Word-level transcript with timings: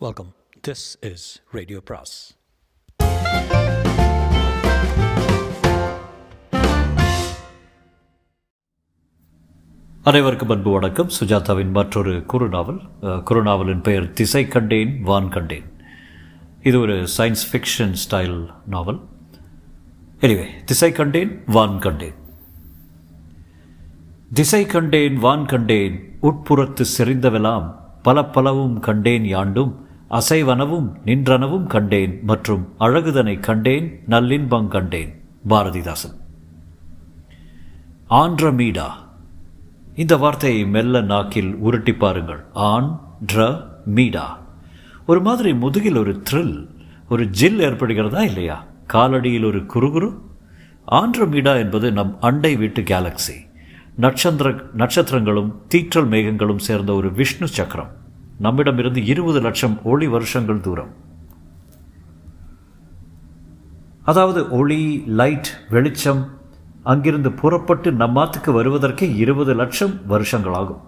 Welcome 0.00 0.30
this 0.68 0.98
is 1.02 1.40
radio 1.52 1.80
பிராஸ் 1.84 2.14
அனைவருக்கும் 10.04 10.48
அன்பு 10.48 10.70
வணக்கம். 10.70 11.08
சுஜாதாவின் 11.08 11.70
மற்றொரு 11.70 12.24
குறுநாவல். 12.32 12.80
குறுநாவலின் 13.24 13.80
பெயர் 13.80 14.12
திசை 14.12 14.48
கண்டேன் 14.48 15.02
வான் 15.02 15.28
கண்டேன் 15.28 15.66
இது 16.62 16.80
ஒரு 16.80 17.06
science 17.16 17.46
fiction 17.52 17.96
style 18.04 18.50
novel 18.66 19.00
anyway 20.20 20.46
திசை 20.64 20.92
கண்டேன் 20.92 21.44
வான் 21.46 21.78
கண்டேன் 21.78 22.14
திசை 24.32 24.66
கண்டேன் 24.66 25.16
வான் 25.16 25.46
கண்டேன் 25.46 26.20
உட்புறத்து 26.22 26.84
செறிந்தவெல்லாம் 26.98 27.66
பல 28.02 28.24
பலவும் 28.24 28.80
கண்டேன் 28.80 29.24
யாண்டும் 29.24 29.85
அசைவனவும் 30.10 30.92
நின்றனவும் 31.04 31.66
கண்டேன் 31.66 32.20
மற்றும் 32.22 32.68
அழகுதனை 32.80 33.40
கண்டேன் 33.40 34.00
நல்லின்பங் 34.08 34.68
கண்டேன் 34.68 35.20
பாரதிதாசன். 35.48 36.14
ஆண்ட்ரமீடா. 38.10 38.86
இந்த 39.94 40.16
வார்த்தையை 40.16 40.66
மெல்ல 40.66 41.00
நாக்கில் 41.00 41.54
உருட்டி 41.54 41.92
பாருங்கள். 41.92 42.44
ஆன் 42.52 43.00
ட்ர 43.32 43.64
மீடா 43.94 44.24
ஒரு 45.06 45.20
மாதிரி 45.20 45.54
முதுகில் 45.54 45.96
ஒரு 45.96 46.22
த்ரில் 46.30 46.66
ஒரு 47.08 47.24
ஜில் 47.24 47.58
ஏற்படுகிறதா 47.58 48.20
இல்லையா? 48.20 48.64
காலடியில் 48.92 49.44
ஒரு 49.44 49.58
குறுகுறு. 49.58 50.20
ஆண்ட்ரமீடா 50.90 51.56
என்பது 51.56 51.92
நம் 51.92 52.16
அண்டை 52.20 52.56
வீட்டு 52.56 52.82
கேலக்ஸி 52.82 53.36
நட்சத்திர 53.96 54.50
நட்சத்திரங்களும் 54.50 55.52
தீற்றல் 55.74 56.08
மேகங்களும் 56.08 56.58
சேர்ந்த 56.58 56.92
ஒரு 56.92 57.12
விஷ்ணு 57.12 57.48
சக்கரம். 57.48 58.04
நம்மிடமிருந்து 58.44 59.00
இருபது 59.12 59.40
லட்சம் 59.46 59.76
ஒளி 59.90 60.06
வருஷங்கள் 60.14 60.64
தூரம். 60.66 60.90
அதாவது 64.10 64.40
ஒளி 64.58 64.80
லைட் 65.20 65.48
வெளிச்சம் 65.74 66.22
அங்கிருந்து 66.92 67.30
புறப்பட்டு 67.40 67.90
நம்மாத்துக்கு 68.02 68.50
வருவதற்கே 68.58 69.06
இருபது 69.22 69.54
லட்சம் 69.60 69.94
வருஷங்களாகும். 70.12 70.82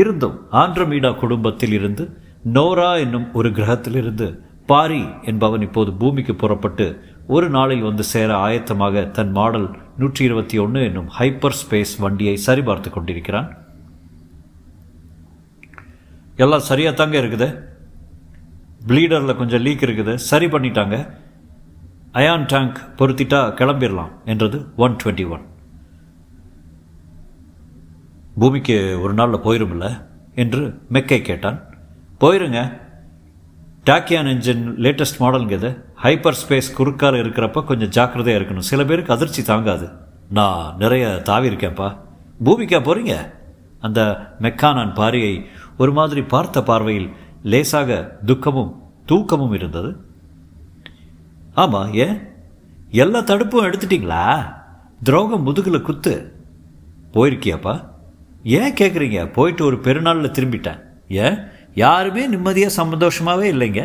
இருந்தும் 0.00 0.36
ஆண்ட்ரமீடா 0.62 1.10
குடும்பத்தில் 1.22 1.72
இருந்து 1.72 2.04
நோரா 2.56 2.90
என்னும் 3.04 3.26
ஒரு 3.38 3.48
கிரகத்திலிருந்து 3.56 4.26
பாரி 4.70 5.02
என்பவன் 5.30 5.64
இப்போது 5.66 5.90
பூமிக்கு 6.00 6.34
புறப்பட்டு 6.34 6.86
ஒரு 7.36 7.46
நாளில் 7.56 7.86
வந்து 7.88 8.04
சேர 8.12 8.30
ஆயத்தமாக 8.46 9.02
தன் 9.16 9.32
மாடல் 9.38 9.66
நூற்றி 9.96 10.22
இருபத்தி 10.24 10.58
ஒன்று 10.58 10.80
என்னும் 10.88 11.10
ஹைப்பர் 11.18 11.58
ஸ்பேஸ் 11.60 11.94
வண்டியை 11.98 12.36
சரிபார்த்து 12.46 12.90
கொண்டிருக்கிறான். 12.90 13.48
எல்லாம் 16.44 16.66
சரியாக 16.70 16.94
தாங்க 16.98 17.16
இருக்குது. 17.22 17.48
ப்ளீடரில் 18.88 19.38
கொஞ்சம் 19.40 19.64
லீக் 19.66 19.84
இருக்குது. 19.86 20.14
சரி 20.30 20.46
பண்ணிட்டாங்க. 20.54 20.96
அயான் 22.18 22.46
டேங்க் 22.52 22.78
பொருத்திட்டா 22.98 23.40
கிளம்பிடலாம் 23.60 24.12
என்றது 24.32 24.58
ஒன் 24.84 24.96
டுவெண்ட்டி 25.00 25.26
ஒன் 25.34 25.44
பூமிக்கு 28.40 28.76
ஒரு 29.04 29.14
நாளில் 29.18 29.44
போயிருமில்ல 29.46 29.86
என்று 30.42 30.62
மெக்கை 30.94 31.18
கேட்டான். 31.22 31.58
போயிருங்க. 32.22 32.60
டாக்கியான் 33.88 34.30
என்ஜின் 34.32 34.64
லேட்டஸ்ட் 34.84 35.20
மாடலுங்க 35.22 35.56
இது. 35.58 35.70
ஹைப்பர் 36.04 36.38
ஸ்பேஸ் 36.42 36.74
குறுக்கால் 36.78 37.20
இருக்கிறப்ப 37.22 37.64
கொஞ்சம் 37.70 37.92
ஜாக்கிரதையாக 37.96 38.40
இருக்கணும். 38.40 38.68
சில 38.70 38.84
பேருக்கு 38.90 39.14
அதிர்ச்சி 39.16 39.42
தாங்காது. 39.50 39.86
நான் 40.38 40.64
நிறைய 40.82 41.04
தாவி 41.28 41.48
இருக்கேன்ப்பா 41.50 41.88
பூமிக்கா 42.46 42.78
போகிறீங்க 42.88 43.14
அந்த 43.86 44.00
மெக்கானான் 44.44 44.92
பாரியை 44.98 45.32
ஒரு 45.80 45.92
மாதிரி 45.92 46.22
பார்த்த 46.22 46.62
பார்வையில் 46.62 47.08
லேசாக 47.42 48.18
துக்கமும் 48.26 48.72
தூக்கமும் 49.06 49.54
இருந்தது. 49.54 49.90
ஆமாம் 51.54 51.92
ஏன் 51.92 52.16
எல்லா 52.90 53.20
தடுப்பும் 53.20 53.66
எடுத்துட்டீங்களா? 53.66 54.24
துரோகம் 55.02 55.42
முதுகில் 55.42 55.82
குத்து. 55.82 56.14
போயிருக்கியாப்பா? 57.14 57.74
ஏன் 58.56 58.74
கேட்குறீங்க 58.74 59.32
போயிட்டு 59.32 59.64
ஒரு 59.64 59.76
பெருநாளில் 59.76 60.34
திரும்பிட்டேன். 60.36 60.80
ஏன் 61.08 61.38
யாருமே 61.74 62.26
நிம்மதியாக 62.26 62.76
சந்தோஷமாகவே 62.82 63.48
இல்லைங்க. 63.52 63.82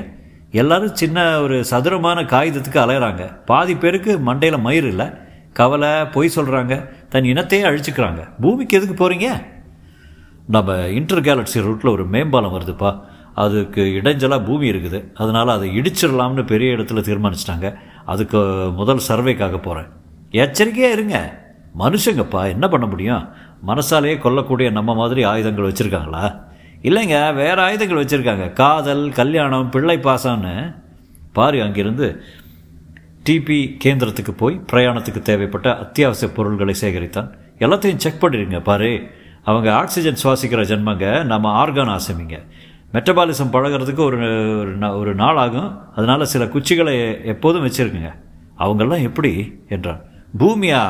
எல்லாரும் 0.51 0.95
சின்ன 0.95 1.41
ஒரு 1.41 1.57
சதுரமான 1.63 2.19
காகிதத்துக்கு 2.23 2.81
அலையிறாங்க. 2.83 3.23
பாதி 3.45 3.75
பேருக்கு 3.75 4.19
மண்டையில் 4.27 4.65
மயிர் 4.67 4.87
இல்லை. 4.87 5.07
கவலை 5.53 5.93
பொய் 6.05 6.35
சொல்கிறாங்க 6.35 6.75
தன் 7.09 7.23
இனத்தையே 7.23 7.63
அழிச்சுக்கிறாங்க. 7.63 8.21
பூமிக்கு 8.41 8.77
எதுக்கு 8.77 8.95
போகிறீங்க 8.95 9.29
நம்ம 10.47 10.87
இன்டர் 10.87 11.21
கேலக்ஸி 11.21 11.55
ரூட்டில் 11.55 11.89
ஒரு 11.89 12.05
மேம்பாலம் 12.05 12.53
வருதுப்பா. 12.53 12.99
அதுக்கு 13.33 13.81
இடைஞ்சலாக 13.81 14.45
பூமி 14.45 14.71
இருக்குது. 14.71 15.11
அதனால் 15.13 15.47
அதை 15.47 15.79
இடிச்சிடலாம்னு 15.79 16.45
பெரிய 16.45 16.73
இடத்துல 16.73 17.01
தீர்மானிச்சிட்டாங்க. 17.01 17.75
அதுக்கு 18.05 18.37
முதல் 18.75 18.99
சர்வேக்காக 19.07 19.57
போகிறேன் 19.57 19.87
எச்சரிக்கையாக 20.29 20.93
இருங்க. 20.93 21.43
மனுஷங்கப்பா 21.79 22.47
என்ன 22.49 22.67
பண்ண 22.67 22.85
முடியும்? 22.85 23.27
மனசாலேயே 23.67 24.17
கொல்லக்கூடிய 24.17 24.71
நம்ம 24.71 24.95
மாதிரி 24.95 25.23
ஆயுதங்கள் 25.23 25.71
வச்சுருக்காங்களா? 25.71 26.43
இல்லைங்க 26.81 27.35
வேறு 27.35 27.61
ஆயுதங்கள் 27.61 28.05
வச்சுருக்காங்க. 28.05 28.53
காதல் 28.53 29.09
கல்யாணம் 29.09 29.69
பிள்ளை 29.69 29.97
பாசம்னு. 29.97 30.75
பாரு 31.33 31.61
அங்கிருந்து 31.61 32.21
டிபி 33.29 33.77
கேந்திரத்துக்கு 33.83 34.31
போய் 34.31 34.61
பிரயாணத்துக்கு 34.71 35.21
தேவைப்பட்ட 35.21 35.77
அத்தியாவசிய 35.77 36.31
பொருள்களை 36.31 36.75
சேகரித்தான். 36.81 37.31
எல்லாத்தையும் 37.59 37.95
செக் 37.95 38.23
பண்ணிடுங்க 38.23 38.63
பாரு. 38.63 39.09
அவங்க 39.45 39.75
ஆக்சிஜன் 39.75 40.17
சுவாசிக்கிற 40.23 40.61
ஜென்மங்க 40.61 41.23
நம்ம 41.23 41.65
ஆர்கான் 41.65 41.99
ஆசமிங்க. 41.99 42.39
மெட்டபாலிசம் 42.93 43.51
பழகிறதுக்கு 43.51 43.99
ஒரு 43.99 44.17
ஒரு 44.59 44.77
நா- 44.77 44.97
ஒரு 44.97 45.15
நாள் 45.15 45.37
ஆகும். 45.37 45.93
அதனால் 45.95 46.25
சில 46.25 46.45
குச்சிகளை 46.45 47.25
எப்போதும் 47.25 47.65
வச்சுருக்குங்க. 47.65 48.13
அவங்கெல்லாம் 48.59 49.01
எப்படி 49.01 49.61
என்றான் 49.69 50.01
பூமியா? 50.39 50.89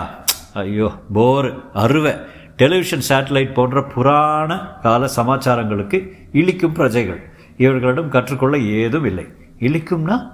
ஐயோ 0.53 0.91
போர் 1.13 1.71
அருவை 1.73 2.13
டெலிவிஷன் 2.57 3.01
சேட்டலைட் 3.09 3.53
போன்ற 3.53 3.83
புராண 3.83 4.61
கால 4.81 5.09
சமாச்சாரங்களுக்கு 5.15 6.11
இழிக்கும் 6.31 6.73
பிரஜைகள். 6.73 7.29
இவர்களிடம் 7.57 8.09
கற்றுக்கொள்ள 8.09 8.57
ஏதும் 8.57 9.05
இல்லை. 9.05 9.27
இழிக்கும்னா 9.59 10.31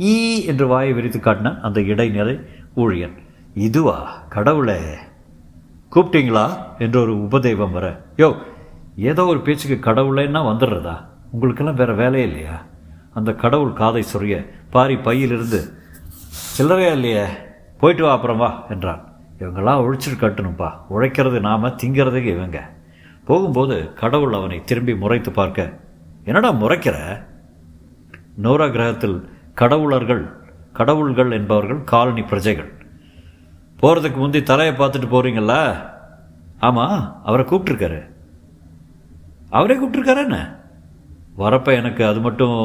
ஈ 0.00 0.44
என்று 0.44 0.66
வாயை 0.66 0.92
விரித்து 0.92 1.20
காட்டினான் 1.20 1.60
அந்த 1.60 1.80
இடைநிலை 1.80 2.40
ஊழியன். 2.76 3.16
இதுவா 3.54 4.22
கடவுளே? 4.28 4.80
கூப்பிட்டீங்களா? 5.92 6.58
என்று 6.78 7.00
ஒரு 7.00 7.14
உபதெய்வம் 7.16 7.72
வர. 7.72 8.00
யோ 8.16 8.36
ஏதோ 8.96 9.24
ஒரு 9.24 9.40
பேச்சுக்கு 9.40 9.90
கடவுளேன்னா 9.90 10.40
வந்துடுறதா? 10.46 11.04
உங்களுக்கெல்லாம் 11.30 11.74
வேறு 11.74 11.94
வேலையே 11.94 12.26
இல்லையா? 12.26 12.62
அந்த 13.14 13.32
கடவுள் 13.32 13.72
காதை 13.72 14.04
சொரிய 14.12 14.48
பாரி 14.70 14.96
பையிலிருந்து 14.96 15.60
சில்லறையா 16.58 16.92
இல்லையே 16.92 17.24
போயிட்டு 17.78 18.04
வா 18.04 18.12
அப்புறம் 18.12 18.36
வா 18.36 18.64
என்றான். 18.68 19.12
இவங்களாம் 19.38 19.82
ஒழிச்சிட்டு 19.84 20.20
கட்டணும்ப்பா 20.20 20.72
உழைக்கிறது 20.88 21.40
நாம் 21.40 21.64
திங்கிறதுக்கு 21.64 22.24
இவங்க. 22.24 22.70
போகும்போது 23.24 23.94
கடவுள் 23.94 24.32
அவனை 24.32 24.64
திரும்பி 24.64 24.94
முறைத்து 24.94 25.30
பார்க்க 25.30 25.78
என்னடா 26.24 26.52
முறைக்கிற? 26.52 27.26
நோரா 28.36 28.68
கிரகத்தில் 28.68 29.28
கடவுளர்கள் 29.54 30.32
கடவுள்கள் 30.72 31.30
என்பவர்கள் 31.30 31.84
காலனி 31.84 32.22
பிரஜைகள். 32.22 32.81
போகிறதுக்கு 33.82 34.16
முந்தி 34.16 34.42
தலையை 34.42 34.74
பார்த்துட்டு 34.74 35.08
போகிறீங்களா 35.10 35.60
ஆமாம் 36.58 37.20
அவரை 37.22 37.44
கூப்பிட்ருக்காரு 37.46 38.00
அவரே 39.50 39.74
கூப்பிட்ருக்காரு 39.74 40.16
என்ன? 40.16 40.60
வரப்போ 41.38 41.70
எனக்கு 41.76 42.04
அது 42.06 42.20
மட்டும் 42.20 42.58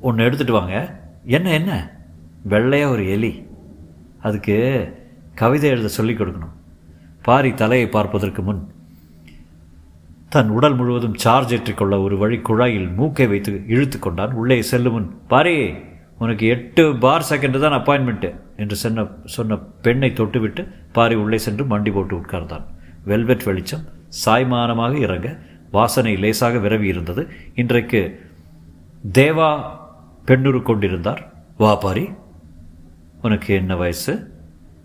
ஒன்று 0.00 0.26
எடுத்துகிட்டு 0.26 0.50
வாங்க. 0.50 1.00
என்ன 1.24 1.50
என்ன? 1.50 1.72
வெள்ளையாக 2.48 2.92
ஒரு 2.92 3.10
எலி. 3.10 3.46
அதுக்கு 4.20 4.56
கவிதை 5.34 5.70
எழுத 5.70 5.88
சொல்லிக் 5.88 6.20
கொடுக்கணும். 6.20 6.54
பாரி 7.22 7.54
தலையை 7.54 7.88
பார்ப்பதற்கு 7.88 8.42
முன் 8.42 8.62
தன் 10.28 10.48
உடல் 10.48 10.74
முழுவதும் 10.74 11.14
சார்ஜ் 11.14 11.54
ஏற்றிக்கொள்ள 11.54 12.02
ஒரு 12.02 12.18
வழி 12.18 12.36
குழாயில் 12.36 12.94
மூக்கை 12.94 13.28
வைத்து 13.28 13.64
இழுத்து 13.66 13.98
கொண்டான். 13.98 14.32
உள்ளே 14.32 14.62
செல்லும் 14.62 14.92
முன் 14.92 15.20
பாரி 15.28 15.74
உனக்கு 16.18 16.46
எட்டு 16.46 16.96
பார் 16.96 17.28
செகண்ட் 17.30 17.58
தான் 17.58 17.78
அப்பாயின்மெண்ட்டு 17.80 18.30
என்று 18.56 18.76
சொன்ன 18.76 19.06
சொன்ன 19.24 19.58
பெண்ணை 19.86 20.10
தொட்டுவிட்டு 20.10 20.62
பாரி 20.92 21.14
உள்ளே 21.14 21.38
சென்று 21.38 21.64
மண்டி 21.64 21.92
போட்டு 21.92 22.14
உட்கார்ந்தான். 22.16 22.64
வெல்வெட் 23.04 23.44
வெளிச்சம் 23.44 23.84
சாய்மானமாக 24.24 24.94
இறங்க 25.06 25.28
வாசனை 25.70 26.16
லேசாக 26.16 26.58
விரவி 26.58 26.88
இருந்தது 26.92 27.22
இன்றைக்கு 27.54 28.00
தேவா 29.18 29.50
பெண்ணுரு 30.26 30.62
கொண்டிருந்தார். 30.62 31.22
வா 31.58 31.74
பாரி 31.74 32.04
உனக்கு 33.22 33.54
என்ன 33.54 33.76
வயசு? 33.76 34.12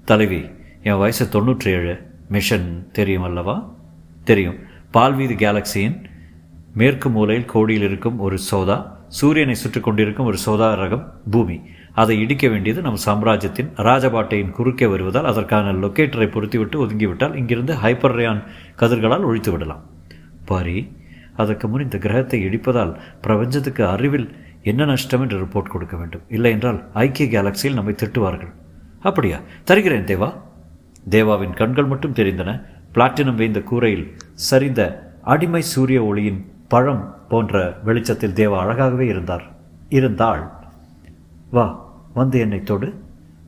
தலைவி 0.06 0.42
என் 0.84 0.98
வயசு 0.98 1.24
தொண்ணூற்றி 1.26 1.70
ஏழு 1.78 1.96
மிஷன் 2.30 2.68
தெரியும் 2.92 3.24
அல்லவா? 3.24 3.56
தெரியும். 4.24 4.58
பால்வீதி 4.92 5.36
கேலக்சியின் 5.44 5.98
மேற்கு 6.74 7.10
மூலையில் 7.10 7.52
கோடியில் 7.54 7.86
இருக்கும் 7.88 8.20
ஒரு 8.20 8.38
சோதா 8.50 8.78
சூரியனை 9.08 9.56
சுற்றி 9.56 9.80
கொண்டிருக்கும் 9.82 10.26
ஒரு 10.26 10.38
சோதா 10.38 10.68
ரகம் 10.82 11.06
பூமி. 11.32 11.58
அதை 11.94 12.20
இடிக்க 12.20 12.48
வேண்டியது 12.48 12.82
நம் 12.82 12.96
சாம்ராஜ்யத்தின் 12.96 13.70
ராஜபாட்டையின் 13.78 14.52
குறுக்கே 14.52 14.86
வருவதால் 14.86 15.26
அதற்கான 15.26 15.88
லொக்கேட்டரை 15.88 16.28
பொருத்திவிட்டு 16.28 16.86
ஒதுங்கிவிட்டால் 16.86 17.36
இங்கிருந்து 17.36 17.74
ஹைப்பர் 17.74 18.16
ரேயான் 18.16 18.44
கதிர்களால் 18.80 19.24
ஒழித்து 19.24 19.52
விடலாம். 19.52 19.84
பாரி 20.46 20.92
அதற்கு 21.36 21.68
முன் 21.68 21.84
இந்த 21.84 21.98
கிரகத்தை 21.98 22.46
இடிப்பதால் 22.46 23.00
பிரபஞ்சத்துக்கு 23.22 23.88
அறிவில் 23.88 24.36
என்ன 24.64 24.86
நஷ்டம் 24.86 25.22
என்று 25.22 25.42
ரிப்போர்ட் 25.42 25.70
கொடுக்க 25.70 25.98
வேண்டும். 25.98 26.22
இல்லை 26.30 26.52
என்றால் 26.52 26.84
ஐக்கிய 26.94 27.42
கேலக்சியில் 27.42 27.74
நம்மை 27.74 27.94
திட்டுவார்கள். 27.94 28.52
அப்படியா? 29.00 29.40
தருகிறேன் 29.64 30.06
தேவா. 30.06 30.34
தேவாவின் 31.10 31.54
கண்கள் 31.54 31.86
மட்டும் 31.86 32.14
தெரிந்தன. 32.14 32.66
பிளாட்டினம் 32.94 33.36
வேய்ந்த 33.36 33.60
கூரையில் 33.60 34.16
சரிந்த 34.52 34.96
அடிமை 35.22 35.62
சூரிய 35.62 36.04
ஒளியின் 36.04 36.52
பழம் 36.68 37.16
போன்ற 37.30 37.80
வெளிச்சத்தில் 37.84 38.34
தேவா 38.34 38.54
அழகாகவே 38.54 39.00
இருந்தார். 39.00 39.44
இருந்தாள். 39.90 40.61
வா 41.52 41.94
வந்து 42.14 42.40
என்னை 42.40 42.62
தொடு. 42.62 42.94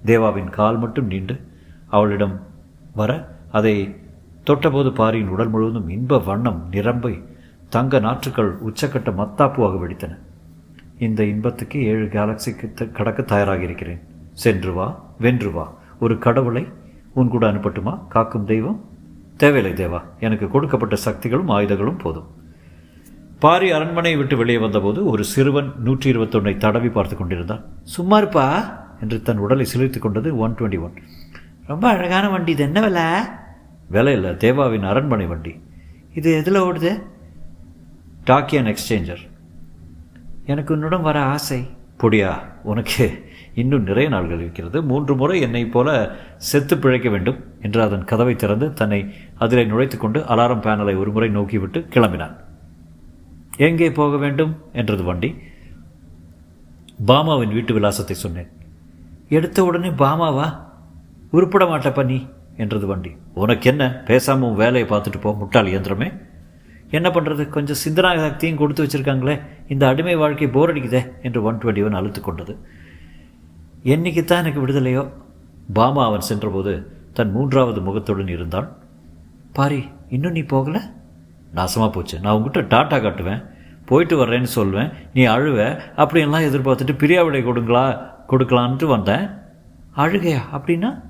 தேவாவின் 0.06 0.50
கால் 0.50 0.78
மட்டும் 0.78 1.06
நீண்டு. 1.06 1.40
அவளிடம் 1.88 2.40
வர 2.96 3.36
அதை 3.52 3.96
தொட்டபோது 4.48 4.94
பாரியின் 4.94 5.28
உடல் 5.28 5.50
முழுவதும் 5.50 5.90
இன்ப 5.90 6.20
வண்ணம் 6.20 6.68
நிரம்பி 6.72 7.22
தங்க 7.70 8.00
நாற்றுக்கள் 8.00 8.58
உச்சக்கட்ட 8.68 9.14
மத்தாப்புவாக 9.14 9.78
வெடித்தன. 9.80 10.18
இந்த 10.98 11.24
இன்பத்துக்கு 11.24 11.84
ஏழு 11.84 12.06
கேலக்சிக்கு 12.06 12.74
த- 12.76 12.86
கடக்க 12.86 13.22
தயாராக 13.22 13.64
இருக்கிறேன் 13.64 14.00
சென்று 14.34 14.74
வா 14.74 15.04
வென்று 15.20 15.52
வா. 15.52 15.74
ஒரு 16.00 16.18
கடவுளை 16.18 16.68
உன் 17.14 17.28
கூட 17.28 17.52
அனுப்பட்டுமா? 17.52 18.08
காக்கும் 18.08 18.46
தெய்வம்? 18.46 18.82
தேவையில்லை 19.38 19.86
தேவா. 19.86 20.02
எனக்கு 20.20 20.48
கொடுக்கப்பட்ட 20.48 20.96
சக்திகளும் 20.96 21.48
ஆயுதங்களும் 21.48 21.98
போதும். 21.98 22.28
பாரி 23.44 23.72
அரண்மனையை 23.72 24.20
விட்டு 24.20 24.38
வெளியே 24.38 24.58
வந்தபோது 24.58 25.06
ஒரு 25.06 25.24
சிறுவன் 25.24 25.72
நூற்றி 25.84 26.12
இருபத்தொன்னை 26.12 26.58
தடவி 26.58 26.90
பார்த்து 26.90 27.16
கொண்டிருந்தான். 27.18 27.64
சும்மா 27.84 28.20
இருப்பா 28.20 28.46
என்று 29.02 29.22
தன் 29.22 29.38
உடலை 29.38 29.66
சிலிர்த்துக் 29.74 30.06
கொண்டது 30.06 30.38
ஒன் 30.38 30.54
டுவெண்ட்டி 30.54 30.82
ஒன். 30.82 30.94
ரொம்ப 31.68 31.90
அழகான 31.90 32.30
வண்டி 32.30 32.52
இது 32.52 32.64
என்ன 32.64 32.82
விலை? 32.82 33.04
விலை 33.90 34.14
இல்லை 34.14 34.38
தேவாவின் 34.38 34.84
அரண்மனை 34.84 35.26
வண்டி. 35.26 35.54
இது 36.14 36.34
எதில் 36.34 36.62
ஓடுது? 36.62 36.92
Tachyon 38.26 38.70
exchanger. 38.74 39.24
எனக்கு 40.46 40.74
உன்னுடன் 40.74 41.02
வர 41.02 41.20
ஆசை. 41.22 41.62
பொடியா 42.02 42.32
உனக்கு 42.64 43.24
இன்னும் 43.54 43.84
நிறைய 43.84 44.10
நாள்கள் 44.10 44.40
இருக்கிறது. 44.40 44.84
மூன்று 44.84 45.16
முறை 45.16 45.42
என்னைப் 45.42 45.72
போல 45.72 46.16
செத்து 46.38 46.78
பிழைக்க 46.78 47.10
வேண்டும் 47.10 47.44
என்று 47.62 47.82
அதன் 47.82 48.04
கதவை 48.04 48.36
திறந்து 48.36 48.74
தன்னை 48.74 49.14
அதிலே 49.38 49.66
நுழைத்து 49.66 49.98
கொண்டு 49.98 50.20
அலாரம் 50.20 50.66
பேனலை 50.66 50.98
ஒருமுறை 50.98 51.30
நோக்கிவிட்டு 51.30 51.88
கிளம்பினான். 51.90 52.36
எங்கே 53.58 53.92
போக 53.92 54.18
வேண்டும் 54.18 54.58
என்றது 54.74 55.04
வண்டி. 55.04 55.36
பாமாவின் 57.06 57.52
வீட்டு 57.52 57.74
விலாசத்தை 57.74 58.16
சொன்னேன். 58.16 58.50
எடுத்த 59.30 59.64
உடனே 59.64 59.90
பாமாவா? 59.90 60.60
உருப்பட 61.32 61.66
மாட்டப்ப 61.66 62.06
நீ 62.06 62.28
என்றது 62.58 62.88
வண்டி. 62.88 63.16
உனக்கு 63.34 63.70
என்ன 63.70 64.04
பேசாமல் 64.06 64.50
உன் 64.50 64.56
வேலையை 64.56 64.90
பார்த்துட்டு 64.90 65.20
போ 65.20 65.34
முட்டாள் 65.34 65.66
இயந்திரமே. 65.66 66.14
என்ன 66.90 67.10
பண்ணுறது 67.10 67.50
கொஞ்சம் 67.50 67.82
சிந்தனா 67.86 68.18
சக்தியும் 68.18 68.58
கொடுத்து 68.58 68.84
வச்சிருக்காங்களே. 68.84 69.40
இந்த 69.68 69.88
அடிமை 69.88 70.16
வாழ்க்கை 70.16 70.48
போர் 70.48 70.74
அடிக்குதே 70.74 71.12
என்று 71.22 71.44
ஒன் 71.44 71.58
டுவெண்ட்டி 71.58 71.86
ஒன் 71.86 71.94
அழுத்து 71.94 72.22
கொண்டது. 72.22 72.58
என்னைக்கு 73.84 74.24
தான் 74.24 74.40
எனக்கு 74.40 74.66
விடுதலையோ? 74.66 75.10
பாமா 75.74 76.06
அவன் 76.06 76.22
சென்றபோது 76.22 76.90
தன் 77.14 77.32
மூன்றாவது 77.32 77.82
முகத்துடன் 77.82 78.28
இருந்தான். 78.28 78.78
பாரி 79.54 79.84
இன்னும் 80.10 80.32
நீ 80.32 80.42
போகல? 80.42 81.03
நாசமாக 81.56 81.92
போச்சு. 81.92 82.20
நான் 82.20 82.34
உங்ககிட்ட 82.34 82.78
டாட்டா 82.78 83.00
காட்டுவேன். 83.02 83.46
போயிட்டு 83.86 84.26
வர்றேன்னு 84.26 84.48
சொல்லுவேன் 84.56 84.94
நீ 85.14 85.26
அழுவ. 85.26 85.82
அப்படின்லாம் 85.96 86.48
எதிர்பார்த்துட்டு 86.50 86.98
பிரியாவிடை 86.98 87.44
கொடுங்களா 87.44 88.12
கொடுக்கலான்ட்டு 88.30 88.86
வந்தேன். 88.86 89.30
அழுகையா? 89.96 90.40
அப்படின்னா? 90.54 91.02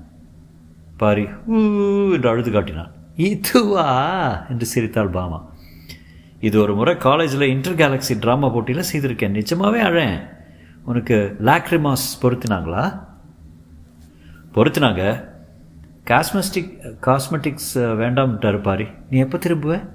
பாரி 0.96 1.22
ஊ 1.22 2.12
என்று 2.12 2.28
அழுது 2.28 2.50
காட்டினான். 2.50 2.90
இதுவா? 3.16 4.46
என்று 4.48 4.66
சிரித்தாள் 4.66 5.08
பாமா. 5.08 5.52
இது 6.40 6.60
ஒரு 6.60 6.74
முறை 6.74 6.96
காலேஜில் 6.96 7.40
இன்டர் 7.40 7.74
கேலக்ஸி 7.74 8.12
ட்ராமா 8.14 8.52
போட்டியில் 8.52 8.82
செய்திருக்கேன். 8.92 9.30
நிஜமாகவே 9.30 9.80
அழேன். 9.80 10.18
உனக்கு 10.84 11.36
லாக்ரிமாஸ் 11.44 12.12
பொருத்தினாங்களா? 12.22 13.06
பொருத்தினாங்க. 14.54 15.28
காஸ்மெஸ்டிக் 16.04 16.78
காஸ்மெட்டிக்ஸ் 17.00 17.74
வேண்டாம்ட்டாரு 17.74 18.62
பாரி. 18.62 18.86
நீ 19.10 19.18
எப்போ 19.18 19.38
திரும்புவ? 19.38 19.88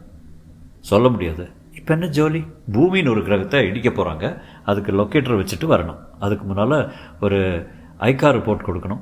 சொல்ல 0.79 1.09
முடியாது. 1.09 1.49
இப்போ 1.75 1.93
என்ன 1.93 2.07
ஜோலி? 2.07 2.45
பூமின்னு 2.71 3.09
ஒரு 3.09 3.23
கிரகத்தை 3.23 3.67
இடிக்க 3.67 3.89
போகிறாங்க 3.89 4.41
அதுக்கு 4.65 4.91
லொக்கேட்டர் 4.91 5.45
வச்சுட்டு 5.45 5.67
வரணும். 5.67 5.97
அதுக்கு 6.19 6.45
முன்னால் 6.45 6.91
ஒரு 7.21 7.67
ஐகா 7.99 8.29
ரிப்போர்ட் 8.31 8.67
கொடுக்கணும். 8.67 8.99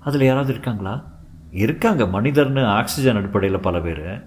அதில் 0.00 0.22
யாராவது 0.22 0.50
இருக்காங்களா? 0.50 1.04
இருக்காங்க. 1.50 2.04
மனிதர்னு 2.04 2.66
ஆக்சிஜன் 2.66 3.16
அடிப்படையில் 3.16 3.60
பல 3.60 3.80
பேர். 3.80 4.24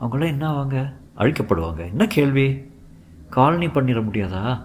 அவங்களாம் 0.00 0.26
என்ன 0.26 0.50
ஆவாங்க? 0.50 0.92
அழிக்கப்படுவாங்க. 1.16 1.76
என்ன 1.76 2.06
கேள்வி? 2.06 2.64
காலனி 3.30 3.66
பண்ணிட 3.66 4.02
முடியாதா? 4.04 4.62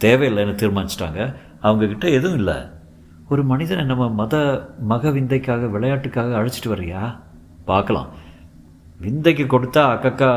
தேவையில்லைன்னு 0.00 0.60
தீர்மானிச்சிட்டாங்க. 0.62 1.34
அவங்கக்கிட்ட 1.62 2.04
எதுவும் 2.04 2.36
இல்லை. 2.36 2.54
ஒரு 3.28 3.44
மனிதனை 3.44 3.84
நம்ம 3.84 4.10
மத 4.10 4.66
மக 4.78 5.10
விந்தைக்காக 5.10 5.66
விளையாட்டுக்காக 5.66 6.36
அழைச்சிட்டு 6.36 6.68
வர்றியா? 6.68 7.20
பார்க்கலாம். 7.64 8.06
விந்தைக்கு 9.00 9.44
கொடுத்தா 9.44 9.82
அக்கக்கா 9.94 10.30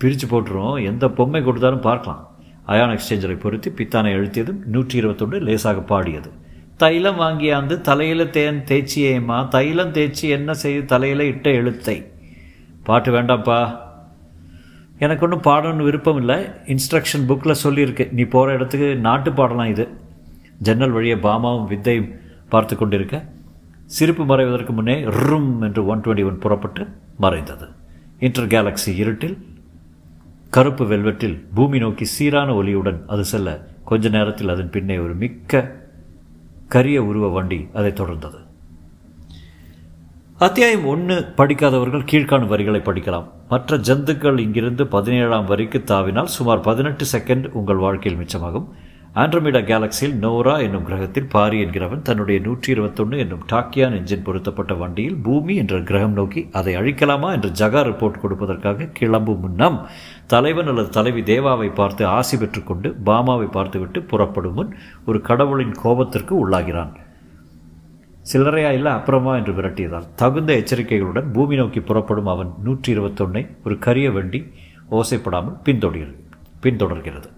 பிரித்து 0.00 0.26
போட்டுரும். 0.26 0.84
எந்த 0.84 1.04
பொம்மை 1.18 1.42
கொடுத்தாலும் 1.42 1.84
பார்க்கலாம். 1.88 2.22
அயான் 2.66 2.94
எக்ஸ்சேஞ்சரை 2.94 3.36
பொருத்தி 3.40 3.70
பித்தானை 3.70 4.10
எழுத்தியதும் 4.18 4.60
நூற்றி 4.66 4.96
இருபத்தொன்று 4.96 5.38
லேசாக 5.40 5.80
பாடியது. 5.80 6.30
தைலம் 6.76 7.20
வாங்கியாந்து 7.20 7.80
தலையில் 7.80 8.30
தேன் 8.30 8.58
தேய்ச்சியேம்மா 8.70 9.48
தைலம் 9.48 9.92
தேய்ச்சி 9.92 10.26
என்ன 10.38 10.54
செய்து 10.54 10.84
தலையில் 10.84 11.20
இட்ட 11.20 11.50
எழுத்தை? 11.50 11.96
பாட்டு 12.82 13.10
வேண்டாம்ப்பா. 13.12 13.60
எனக்கு 14.98 15.24
ஒன்றும் 15.26 15.46
பாடணும்னு 15.46 15.86
விருப்பம் 15.88 16.16
இல்லை. 16.16 16.36
இன்ஸ்ட்ரக்ஷன் 16.74 17.26
புக்கில் 17.28 17.62
சொல்லியிருக்கு. 17.64 18.12
நீ 18.12 18.22
போகிற 18.22 18.54
இடத்துக்கு 18.54 18.96
நாட்டு 18.96 19.32
பாடலாம் 19.32 19.72
இது. 19.74 19.86
ஜன்னல் 20.58 20.90
வழியை 20.90 21.18
பாமாவும் 21.18 21.66
வித்தையும் 21.72 22.10
பார்த்து 22.48 22.76
கொண்டிருக்க. 22.76 23.16
சிரிப்பு 23.86 24.24
மறைவதற்கு 24.24 24.72
முன்னே 24.72 24.94
ரும் 25.04 25.50
என்று 25.60 25.86
ஒன் 25.86 26.00
டுவெண்ட்டி 26.00 26.24
ஒன் 26.24 26.38
புறப்பட்டு 26.38 26.82
மறைந்தது. 27.18 27.66
இன்டர் 28.18 28.46
கேலக்ஸி 28.46 28.92
இருட்டில் 28.94 29.36
கருப்பு 30.50 30.84
வெல்வெட்டில் 30.84 31.36
பூமி 31.54 31.78
நோக்கி 31.78 32.04
சீரான 32.04 32.54
ஒலியுடன் 32.54 32.98
அது 33.06 33.24
செல்ல 33.24 33.68
கொஞ்ச 33.84 34.08
நேரத்தில் 34.08 34.48
அதன் 34.48 34.70
பின்னே 34.70 34.98
ஒரு 34.98 35.14
மிக்க 35.14 35.62
கரிய 36.68 37.04
உருவ 37.04 37.28
வண்டி 37.28 37.68
அதை 37.72 37.92
தொடர்ந்தது. 37.92 38.38
அத்தியாயம் 40.38 40.84
ஒன்று 40.84 41.16
படிக்காதவர்கள் 41.36 42.08
கீழ்காணும் 42.10 42.46
வரிகளை 42.46 42.80
படிக்கலாம். 42.80 43.28
மற்ற 43.48 43.76
ஜந்துக்கள் 43.76 44.38
இங்கிருந்து 44.38 44.86
பதினேழாம் 44.86 45.46
வரிக்கு 45.46 45.78
தாவினால் 45.86 46.34
சுமார் 46.36 46.60
பதினெட்டு 46.60 47.04
செகண்ட் 47.12 47.46
உங்கள் 47.50 47.76
வாழ்க்கையில் 47.76 48.20
மிச்சமாகும். 48.20 48.66
ஆண்ட்ரமிடா 49.16 49.60
கேலக்சியில் 49.68 50.16
நோரா 50.22 50.54
என்னும் 50.64 50.84
கிரகத்தில் 50.86 51.28
பாரி 51.34 51.58
என்கிறவன் 51.64 52.02
தன்னுடைய 52.02 52.38
நூற்றி 52.40 52.68
இருபத்தொன்று 52.72 53.20
என்னும் 53.22 53.44
டாக்கியான் 53.52 53.94
என்ஜின் 53.98 54.24
பொருத்தப்பட்ட 54.26 54.72
வண்டியில் 54.74 55.14
பூமி 55.26 55.54
என்ற 55.56 55.76
கிரகம் 55.80 56.16
நோக்கி 56.18 56.40
அதை 56.58 56.72
அழிக்கலாமா 56.80 57.28
என்று 57.36 57.50
ஜகா 57.60 57.82
ரிப்போர்ட் 57.88 58.20
கொடுப்பதற்காக 58.22 58.88
கிளம்பும் 58.98 59.40
முன்னம் 59.44 59.78
தலைவன் 60.26 60.68
அல்லது 60.72 60.90
தலைவி 60.98 61.22
தேவாவை 61.30 61.68
பார்த்து 61.80 62.04
ஆசி 62.16 62.38
பெற்றுக்கொண்டு 62.42 62.90
பாமாவை 63.08 63.48
பார்த்துவிட்டு 63.56 64.02
புறப்படும் 64.12 64.56
முன் 64.58 64.70
ஒரு 65.06 65.20
கடவுளின் 65.28 65.74
கோபத்திற்கு 65.82 66.34
உள்ளாகிறான். 66.42 66.92
சில்லறையா 68.26 68.72
இல்லை 68.78 68.92
அப்புறமா 68.98 69.32
என்று 69.40 69.54
விரட்டியதால் 69.60 70.10
தகுந்த 70.22 70.52
எச்சரிக்கைகளுடன் 70.62 71.32
பூமி 71.38 71.58
நோக்கி 71.62 71.82
புறப்படும் 71.92 72.30
அவன் 72.34 72.52
நூற்றி 72.68 72.90
இருபத்தொன்னை 72.96 73.44
ஒரு 73.64 73.76
கரிய 73.88 74.10
வண்டி 74.18 74.42
ஓசைப்படாமல் 74.90 75.58
பின்தொடர் 75.68 76.14
பின்தொடர்கிறது. 76.62 77.28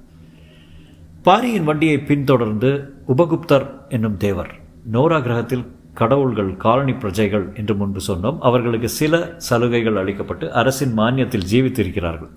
பாரியின் 1.29 1.67
வண்டியை 1.69 1.97
பின்தொடர்ந்து 2.09 2.69
உபகுப்தர் 3.13 3.65
என்னும் 3.89 4.17
தேவர் 4.17 4.51
நோரா 4.93 5.19
கிரகத்தில் 5.19 5.65
கடவுள்கள் 6.01 6.51
காலனி 6.57 6.93
பிரஜைகள் 6.93 7.45
என்று 7.55 7.75
முன்பு 7.75 8.01
சொன்னோம். 8.07 8.39
அவர்களுக்கு 8.41 8.89
சில 8.89 9.21
சலுகைகள் 9.37 9.99
அளிக்கப்பட்டு 10.03 10.47
அரசின் 10.51 10.95
மானியத்தில் 10.99 11.47
ஜீவித்திருக்கிறார்கள். 11.51 12.31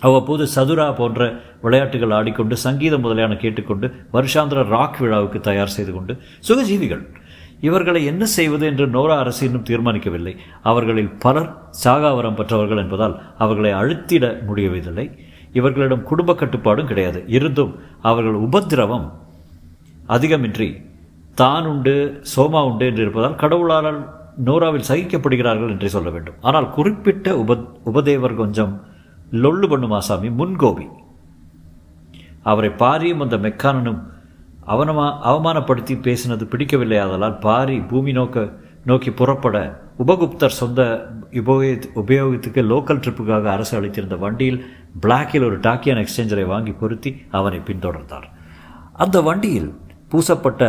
அவ்வப்போது 0.00 0.46
சதுரா 0.46 0.92
போன்ற 0.92 1.40
விளையாட்டுகள் 1.62 2.10
ஆடிக்கொண்டு 2.10 2.56
சங்கீதம் 2.56 3.04
முதலியான 3.04 3.36
கேட்டுக்கொண்டு 3.36 3.88
வருஷாந்திர 4.12 4.64
ராக் 4.74 5.00
விழாவுக்கு 5.00 5.40
தயார் 5.40 5.74
செய்து 5.76 5.92
கொண்டு 5.92 6.14
சுகஜீவிகள் 6.48 7.04
இவர்களை 7.60 8.04
என்ன 8.04 8.24
செய்வது 8.38 8.66
என்று 8.66 8.86
நோரா 8.86 9.18
அரசு 9.18 9.42
இன்னும் 9.46 9.68
தீர்மானிக்கவில்லை. 9.70 10.36
அவர்களில் 10.62 11.12
பலர் 11.18 11.50
சாகாவரம் 11.84 12.34
பெற்றவர்கள் 12.34 12.78
என்பதால் 12.78 13.22
அவர்களை 13.38 13.72
அழுத்திட 13.72 14.34
முடியவில்லை. 14.48 15.06
இவர்களிடம் 15.52 16.08
குடும்ப 16.10 16.34
கட்டுப்பாடும் 16.34 16.86
கிடையாது. 16.86 17.24
இருந்தும் 17.26 17.72
அவர்கள் 18.00 18.38
உபத்திரவம் 18.46 19.06
அதிகமின்றி 20.08 20.68
தான் 21.40 21.66
உண்டு 21.66 21.94
சோமா 22.36 22.60
உண்டு 22.68 22.86
என்று 22.86 23.02
இருப்பதால் 23.02 23.40
கடவுளால் 23.42 23.90
நோராவில் 24.46 24.88
சகிக்கப்படுகிறார்கள் 24.88 25.72
என்றே 25.74 25.88
சொல்ல 25.88 26.10
வேண்டும். 26.10 26.38
ஆனால் 26.40 26.70
குறிப்பிட்ட 26.70 27.36
உப 27.42 27.56
உபதேவர் 27.84 28.34
கொஞ்சம் 28.34 28.72
லொள்ளு 29.42 29.66
பண்ணுமா 29.72 29.98
சாமி? 29.98 30.28
முன்கோபி. 30.40 30.86
அவரை 32.50 32.70
பாரியும் 32.82 33.22
அந்த 33.24 33.36
மெக்கானனும் 33.36 34.00
அவனமா 34.72 35.06
அவமானப்படுத்தி 35.30 35.94
பேசினது 36.06 36.44
பிடிக்கவில்லை 36.44 36.98
ஆதலால் 36.98 37.38
பாரி 37.38 37.76
பூமி 37.90 38.12
நோக்க 38.12 38.44
நோக்கி 38.90 39.10
புறப்பட 39.10 39.56
உபகுப்தர் 39.98 40.58
சொந்த 40.60 40.80
உபயோகி 41.40 41.74
உபயோகத்துக்கு 42.02 42.62
லோக்கல் 42.72 43.02
ட்ரிப்புக்காக 43.02 43.46
அரசு 43.56 43.74
அளித்திருந்த 43.78 44.16
வண்டியில் 44.16 44.58
பிளாக்கில் 45.00 45.46
ஒரு 45.48 45.58
டாக்கியான் 45.58 46.00
எக்ஸ்சேஞ்சரை 46.04 46.46
வாங்கி 46.46 46.72
பொருத்தி 46.72 47.10
அவனை 47.30 47.60
பின்தொடர்ந்தார். 47.68 48.26
அந்த 48.92 49.20
வண்டியில் 49.20 49.70
பூசப்பட்ட 50.10 50.62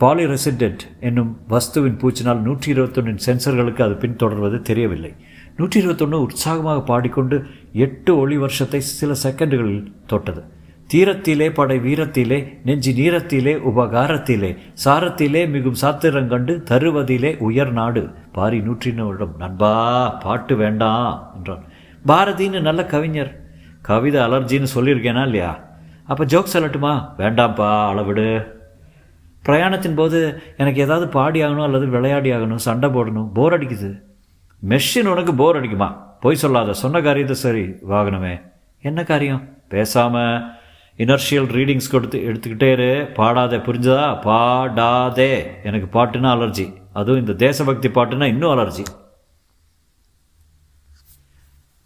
பாலிரெசிடென்ட் 0.00 0.82
என்னும் 1.00 1.30
வஸ்துவின் 1.48 1.98
பூச்சினால் 2.02 2.44
நூற்றி 2.46 2.68
இருபத்தொன்னின் 2.72 3.22
சென்சர்களுக்கு 3.26 3.82
அது 3.82 3.96
பின்தொடர்வது 4.04 4.58
தெரியவில்லை. 4.70 5.12
நூற்றி 5.56 5.78
இருபத்தொன்று 5.80 6.18
உற்சாகமாக 6.20 6.80
பாடிக்கொண்டு 6.90 7.38
எட்டு 7.86 8.12
ஒளி 8.18 8.36
வருஷத்தை 8.36 8.80
சில 8.80 9.12
செகண்டுகளில் 9.22 9.92
தொட்டது. 10.06 10.42
தீரத்திலே 10.94 11.50
படை 11.54 11.78
வீரத்திலே 11.78 12.58
நெஞ்சி 12.64 12.92
நீரத்திலே 12.92 13.52
உபகாரத்திலே 13.70 14.56
சாரத்திலே 14.84 15.50
மிகும் 15.50 15.76
சாத்திரங்கண்டு 15.82 16.62
தருவதிலே 16.70 17.38
உயர் 17.38 17.72
நாடு. 17.72 18.10
பாரி 18.32 18.60
நூற்றி 18.60 18.92
நண்பா 19.38 20.08
பாட்டு 20.08 20.56
வேண்டாம் 20.56 21.32
என்றான். 21.34 21.64
பாரதின்னு 22.06 22.60
நல்ல 22.60 22.84
கவிஞர். 22.84 23.40
கவிதை 23.82 24.20
அலர்ஜின்னு 24.20 24.66
சொல்லியிருக்கேனா 24.74 25.24
இல்லையா? 25.24 25.64
அப்போ 26.04 26.24
ஜோக் 26.24 26.52
சொல்லட்டுமா? 26.52 27.08
வேண்டாம்ப்பா 27.18 27.88
அளவிடு. 27.88 28.58
பிரயாணத்தின் 29.44 29.94
போது 29.94 30.42
எனக்கு 30.56 30.80
ஏதாவது 30.80 31.08
பாடி 31.08 31.42
ஆகணும் 31.42 31.62
அல்லது 31.62 31.86
விளையாடி 31.86 32.32
ஆகணும் 32.32 32.64
சண்டை 32.66 32.90
போடணும் 32.90 33.32
போர் 33.32 33.58
அடிக்குது. 33.58 34.00
மெஷின் 34.68 35.06
உனக்கு 35.06 35.34
போர் 35.34 35.60
அடிக்குமா? 35.60 35.96
போய் 36.20 36.36
சொல்லாத 36.36 36.72
சொன்ன 36.72 37.00
காரியத்தை 37.00 37.36
சரி 37.36 37.64
வாகனமே. 37.90 38.40
என்ன 38.82 39.04
காரியம்? 39.04 39.48
பேசாமல் 39.68 40.58
இனர்ஷியல் 41.04 41.48
ரீடிங்ஸ் 41.56 41.92
கொடுத்து 41.92 42.18
எடுத்துக்கிட்டே 42.28 42.70
இரு. 42.76 42.88
பாடாதே. 43.18 43.58
புரிஞ்சதா? 43.66 44.06
பாடாதே. 44.26 45.32
எனக்கு 45.68 45.88
பாட்டுன்னா 45.96 46.30
அலர்ஜி. 46.36 46.66
அதுவும் 46.92 47.20
இந்த 47.20 47.34
தேசபக்தி 47.46 47.88
பாட்டுன்னா 47.88 48.28
இன்னும் 48.34 48.52
அலர்ஜி. 48.56 48.84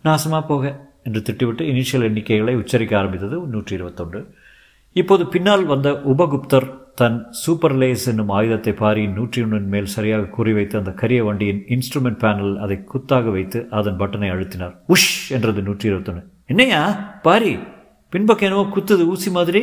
நாசமாக 0.04 0.44
போக 0.48 0.64
என்று 1.06 1.20
திட்டிவிட்டு 1.28 1.62
இனிஷியல் 1.72 2.06
எண்ணிக்கைகளை 2.08 2.54
உச்சரிக்க 2.54 2.92
ஆரம்பித்தது 2.98 3.36
நூற்றி 3.54 3.74
இருபத்தொன்று 3.74 4.20
இப்போது 4.96 5.26
பின்னால் 5.26 5.64
வந்த 5.64 5.88
உபகுப்தர் 6.12 6.66
தன் 6.94 7.16
சூப்பர் 7.42 7.74
லேஸ் 7.74 8.04
என்னும் 8.08 8.28
ஆயுதத்தை 8.28 8.72
பாரியின் 8.72 9.12
நூற்றி 9.12 9.42
ஒன்றின் 9.42 9.68
மேல் 9.68 9.92
சரியாக 9.94 10.28
கூறி 10.36 10.52
வைத்து 10.52 10.74
அந்த 10.78 10.92
கரிய 11.00 11.20
வண்டியின் 11.24 11.62
இன்ஸ்ட்ருமெண்ட் 11.68 12.20
பேனல் 12.24 12.52
அதை 12.64 12.76
குத்தாக 12.92 13.32
வைத்து 13.36 13.60
அதன் 13.70 13.98
பட்டனை 13.98 14.28
அழுத்தினார். 14.34 14.74
உஷ் 14.88 15.10
என்றது 15.28 15.62
நூற்றி 15.62 15.88
இருபத்தொன்று 15.88 16.22
என்னையா 16.46 16.82
பாரி 17.22 17.52
பின்பக்கம் 18.14 18.48
என்னவோ 18.48 18.64
குத்துது 18.74 19.04
ஊசி 19.12 19.30
மாதிரி. 19.30 19.62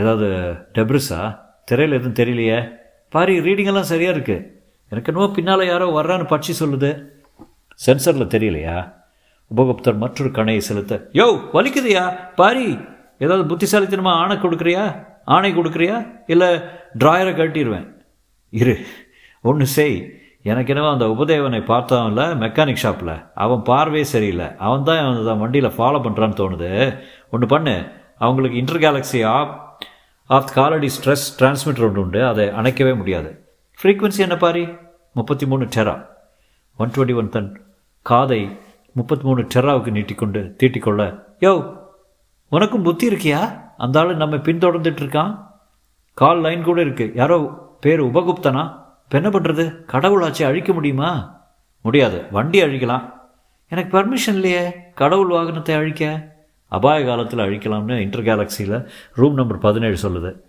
ஏதாவது 0.00 0.28
டெப்ரிஸா 0.76 1.18
திரையில் 1.68 1.96
எதுவும் 1.96 2.18
தெரியலையே. 2.20 2.58
பாரி 3.14 3.34
ரீடிங்கெல்லாம் 3.46 3.90
சரியாக 3.90 4.14
இருக்குது 4.16 4.46
எனக்கு 4.92 5.10
என்னவோ 5.12 5.26
பின்னால் 5.34 5.64
யாரோ 5.66 5.86
வர்றான்னு 5.96 6.26
பட்சி 6.32 6.52
சொல்லுது. 6.60 6.90
சென்சரில் 7.86 8.32
தெரியலையா? 8.34 8.76
உபகுப்தர் 9.56 10.00
மற்றொரு 10.04 10.30
கணையை 10.38 10.62
செலுத்த 10.68 11.00
யோ 11.12 11.26
வலிக்குதுயா? 11.56 12.04
பாரி 12.40 12.66
ஏதாவது 13.24 13.44
புத்திசாலித்தனமாக 13.50 14.20
ஆணை 14.22 14.36
கொடுக்குறியா? 14.36 14.84
ஆணை 15.24 15.50
கொடுக்குறியா? 15.54 15.96
இல்லை 16.26 16.50
ட்ராயரை 17.02 17.34
கட்டிடுவேன் 17.40 17.88
இரு 18.50 18.76
ஒன்று 19.42 19.66
செய். 19.66 19.98
எனக்கு 20.42 20.74
என்னவோ 20.74 20.90
அந்த 20.92 21.06
உபதேவனை 21.06 21.58
பார்த்தவன்ல 21.70 22.22
மெக்கானிக் 22.42 22.82
ஷாப்பில் 22.82 23.14
அவன் 23.34 23.62
பார்வையே 23.62 24.04
சரியில்லை. 24.04 24.46
அவன் 24.58 24.84
தான் 24.84 25.00
அந்த 25.16 25.32
வண்டியில் 25.32 25.70
ஃபாலோ 25.70 25.98
பண்ணுறான்னு 26.04 26.38
தோணுது. 26.40 26.70
ஒன்று 27.30 27.46
பண்ணு. 27.46 27.74
அவங்களுக்கு 28.18 28.58
இன்டர் 28.58 28.82
கேலக்ஸி 28.84 29.20
ஆஃப் 29.26 29.52
ஆஃப் 30.26 30.50
காலடி 30.54 30.90
ஸ்ட்ரெஸ் 30.96 31.26
டிரான்ஸ்மிட்டர் 31.38 31.86
ஒன்று 31.88 32.00
உண்டு. 32.00 32.26
அதை 32.26 32.46
அணைக்கவே 32.48 32.96
முடியாது. 32.96 33.30
ஃப்ரீக்குவென்சி 33.82 34.18
என்ன 34.18 34.36
பாரி? 34.36 34.64
முப்பத்தி 35.12 35.46
மூணு 35.46 35.64
டெரா 35.76 35.94
ஒன் 36.76 36.90
டுவெண்ட்டி 36.96 37.14
ஒன் 37.14 37.28
தன் 37.28 37.50
காதை 38.02 38.42
முப்பத்தி 38.92 39.24
மூணு 39.24 39.40
டெராவுக்கு 39.54 39.90
நீட்டிக்கொண்டு 39.90 40.56
தீட்டிக்கொள்ள. 40.62 41.02
யோ 41.40 41.52
உனக்கும் 42.48 42.82
புத்தி 42.82 43.08
இருக்கியா? 43.08 43.40
அந்த 43.76 43.98
ஆள் 44.00 44.20
நம்ம 44.22 44.36
பின்தொடர்ந்துட்டு 44.36 45.02
இருக்கான். 45.04 45.32
கால் 46.14 46.40
லைன் 46.40 46.62
கூட 46.62 46.84
இருக்குது 46.84 47.12
யாரோ 47.14 47.38
பேர் 47.80 48.00
உபகுப்தனா? 48.00 48.64
இப்போ 49.12 49.30
என்ன 49.30 49.38
பண்ணுறது 49.38 49.64
கடவுளாச்சே 49.92 50.42
அழிக்க 50.42 50.72
முடியுமா? 50.72 51.40
முடியாது. 51.82 52.22
வண்டி 52.30 52.62
அழிக்கலாம். 52.62 53.12
எனக்கு 53.68 53.98
பர்மிஷன் 53.98 54.34
இல்லையே. 54.34 54.72
கடவுள் 54.94 55.28
வாகனத்தை 55.28 55.74
அழிக்க. 55.74 56.32
அபாய 56.68 57.06
காலத்தில் 57.06 57.38
அழிக்கலாம்னு 57.38 57.98
இன்டர் 57.98 58.22
கேலக்சியில் 58.22 58.88
ரூம் 59.14 59.34
நம்பர் 59.34 59.58
பதினேழு 59.58 59.96
சொல்லுது. 60.02 60.40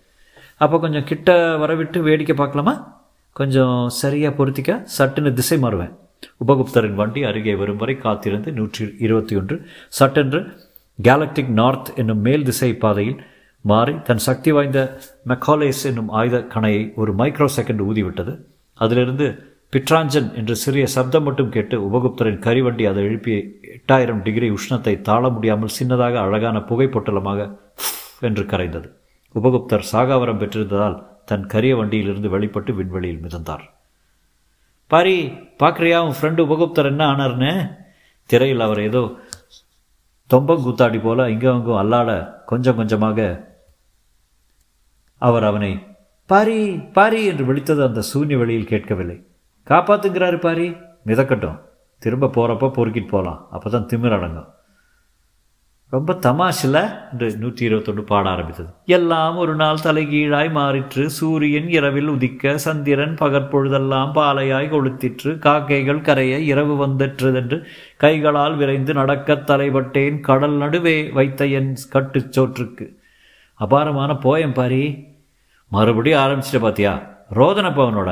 அப்போ 0.56 0.78
கொஞ்சம் 0.78 1.04
கிட்ட 1.04 1.56
வரவிட்டு 1.56 2.02
வேடிக்கை 2.02 2.36
பார்க்கலாமா? 2.36 3.04
கொஞ்சம் 3.32 3.88
சரியாக 3.88 4.44
பொருத்திக்க 4.44 4.86
சட்டுன்னு 4.98 5.32
திசை 5.32 5.58
மாறுவேன். 5.58 5.96
உபகுப்தரின் 6.46 6.94
வண்டி 6.94 7.22
அருகே 7.22 7.54
வரும் 7.54 7.76
வரை 7.76 7.96
காத்திருந்து 7.96 8.52
நூற்றி 8.52 8.94
இருபத்தி 8.98 9.36
ஒன்று. 9.36 9.66
சட்டென்று 9.88 10.56
கேலக்டிக் 11.02 11.48
நார்த் 11.48 11.92
என்னும் 11.96 12.20
மேல் 12.20 12.44
திசை 12.44 12.74
பாதையில் 12.74 13.24
மாறி 13.60 14.02
தன் 14.02 14.18
சக்தி 14.18 14.52
வாய்ந்த 14.52 14.98
மெக்காலேஸ் 15.28 15.84
என்னும் 15.84 16.08
ஆயுத 16.08 16.38
கணையை 16.38 16.94
ஒரு 16.94 17.14
மைக்ரோ 17.14 17.48
செகண்ட் 17.56 17.84
ஊதிவிட்டது. 17.90 18.50
அதிலிருந்து 18.84 19.26
பிட்ராஞ்சன் 19.72 20.28
என்ற 20.40 20.52
சிறிய 20.62 20.84
சப்தம் 20.94 21.24
மட்டும் 21.26 21.52
கேட்டு 21.54 21.76
உபகுப்தரின் 21.88 22.40
கரிவண்டி 22.46 22.84
அதை 22.90 23.02
எழுப்பிய 23.08 23.36
எட்டாயிரம் 23.76 24.22
டிகிரி 24.26 24.48
உஷ்ணத்தை 24.56 24.94
தாழ 25.08 25.22
முடியாமல் 25.34 25.76
சின்னதாக 25.78 26.16
அழகான 26.24 26.58
புகைப்பொட்டலமாக 26.70 27.40
என்று 28.28 28.42
கரைந்தது. 28.50 28.88
உபகுப்தர் 29.34 29.84
சாகாவரம் 29.92 30.40
பெற்றிருந்ததால் 30.42 30.98
தன் 31.30 31.46
கரிய 31.52 31.72
வண்டியிலிருந்து 31.76 32.28
வெளிப்பட்டு 32.34 32.72
விண்வெளியில் 32.78 33.22
மிதந்தார். 33.24 33.64
பாரி 34.90 35.16
பார்க்குறியா 35.60 35.98
உன் 36.06 36.16
ஃப்ரெண்டு 36.18 36.40
உபகுப்தர் 36.46 36.90
என்ன 36.90 37.02
ஆனார்னு? 37.12 37.52
திரையில் 38.30 38.64
அவர் 38.66 38.80
ஏதோ 38.88 39.02
தொம்பங்கூத்தாடி 40.30 40.98
போல 41.06 41.28
இங்கும் 41.34 41.54
அங்கும் 41.54 41.80
அல்லாட 41.82 42.10
கொஞ்சம் 42.50 42.78
கொஞ்சமாக 42.80 43.18
அவர் 45.22 45.46
அவனை 45.48 45.72
பாரி 46.26 46.70
பாரி 46.70 47.24
என்று 47.24 47.44
விழித்தது 47.44 47.86
அந்த 47.86 48.00
சூன்ய 48.00 48.38
வெளியில் 48.38 48.66
கேட்கவில்லை. 48.66 49.24
காப்பாத்துங்கிறாரு 49.68 50.40
பாரி. 50.40 50.74
மிதக்கட்டும். 51.06 51.58
திரும்ப 51.98 52.26
போகிறப்ப 52.26 52.70
பொறுக்கிட்டு 52.70 53.08
போகலாம் 53.08 53.48
அப்போ 53.50 53.70
தான் 53.70 53.86
திமிர் 53.92 54.16
அடங்கும். 54.16 54.46
ரொம்ப 55.90 56.12
தமாஷில் 56.12 57.12
என்று 57.12 57.36
நூற்றி 57.36 57.64
இருபத்தொன்று 57.64 58.04
பாட 58.04 58.28
ஆரம்பித்தது. 58.28 58.68
எல்லாம் 58.84 59.36
ஒரு 59.36 59.54
நாள் 59.54 59.82
தலைகீழாய் 59.82 60.50
மாறிற்று. 60.50 61.06
சூரியன் 61.06 61.68
இரவில் 61.68 62.06
உதிக்க 62.06 62.54
சந்திரன் 62.54 63.14
பகற்பொழுதெல்லாம் 63.14 64.14
பாலையாய் 64.14 64.68
கொளுத்திற்று. 64.68 65.38
காக்கைகள் 65.38 66.00
கரைய 66.00 66.38
இரவு 66.38 66.86
வந்தற்றதென்று 66.86 67.64
கைகளால் 67.96 68.56
விரைந்து 68.56 68.92
நடக்கத் 68.92 69.50
தலைப்பட்டேன். 69.50 70.20
கடல் 70.20 70.52
நடுவே 70.52 71.10
வைத்த 71.10 71.46
என் 71.46 71.76
கட்டுச்சோற்றுக்கு 71.92 72.96
அபாரமான 73.54 74.12
போயம் 74.12 74.54
பாரி. 74.54 75.10
மறுபடியும் 75.72 76.20
ஆரம்பிச்சிட்ட 76.20 76.60
பாத்தியா? 76.60 76.92
ரோதனப்பவனோட 77.34 78.10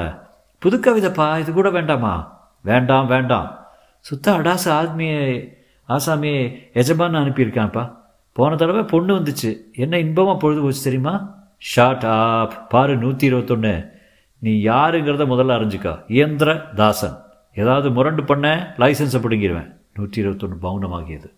புது 0.58 0.76
கவிதைப்பா 0.76 1.38
இது 1.38 1.52
கூட 1.52 1.70
வேண்டாமா? 1.70 2.12
வேண்டாம் 2.60 3.06
வேண்டாம். 3.06 3.68
சுத்த 4.00 4.32
அடாச 4.32 4.64
ஆத்மியை 4.64 5.48
ஆசாமியை 5.88 6.42
எஜமான்னு 6.74 7.18
அனுப்பியிருக்கான்ப்பா. 7.20 7.96
போன 8.32 8.56
தடவை 8.56 8.82
பொண்ணு 8.82 9.16
வந்துச்சு. 9.16 9.50
என்ன 9.72 9.98
இன்பமாக 9.98 10.38
பொழுது 10.38 10.60
போச்சு 10.60 10.82
தெரியுமா? 10.82 11.14
ஷார்ட் 11.58 12.04
ஆப் 12.04 12.70
பாரு 12.70 12.96
நூற்றி 12.96 13.26
இருபத்தொன்று 13.26 13.92
நீ 14.38 14.52
யாருங்கிறத 14.64 15.24
முதல்ல 15.32 15.56
அறிஞ்சிக்கா. 15.58 16.02
இயந்திர 16.08 16.54
தாசன் 16.74 17.16
ஏதாவது 17.54 17.90
முரண்டு 17.90 18.24
பண்ண 18.24 18.74
லைசன்ஸை 18.78 19.20
பிடுங்கிடுவேன் 19.22 19.70
நூற்றி 19.94 20.20
இருபத்தொன்று 20.20 20.58
பவுனமாகியது 20.64 21.28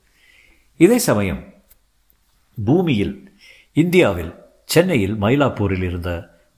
இதே 0.77 0.99
சமயம் 0.99 1.43
பூமியில் 2.65 3.17
இந்தியாவில் 3.73 4.33
சென்னையில் 4.73 5.17
மயிலாப்பூரில் 5.21 5.83
இருந்த 5.83 6.11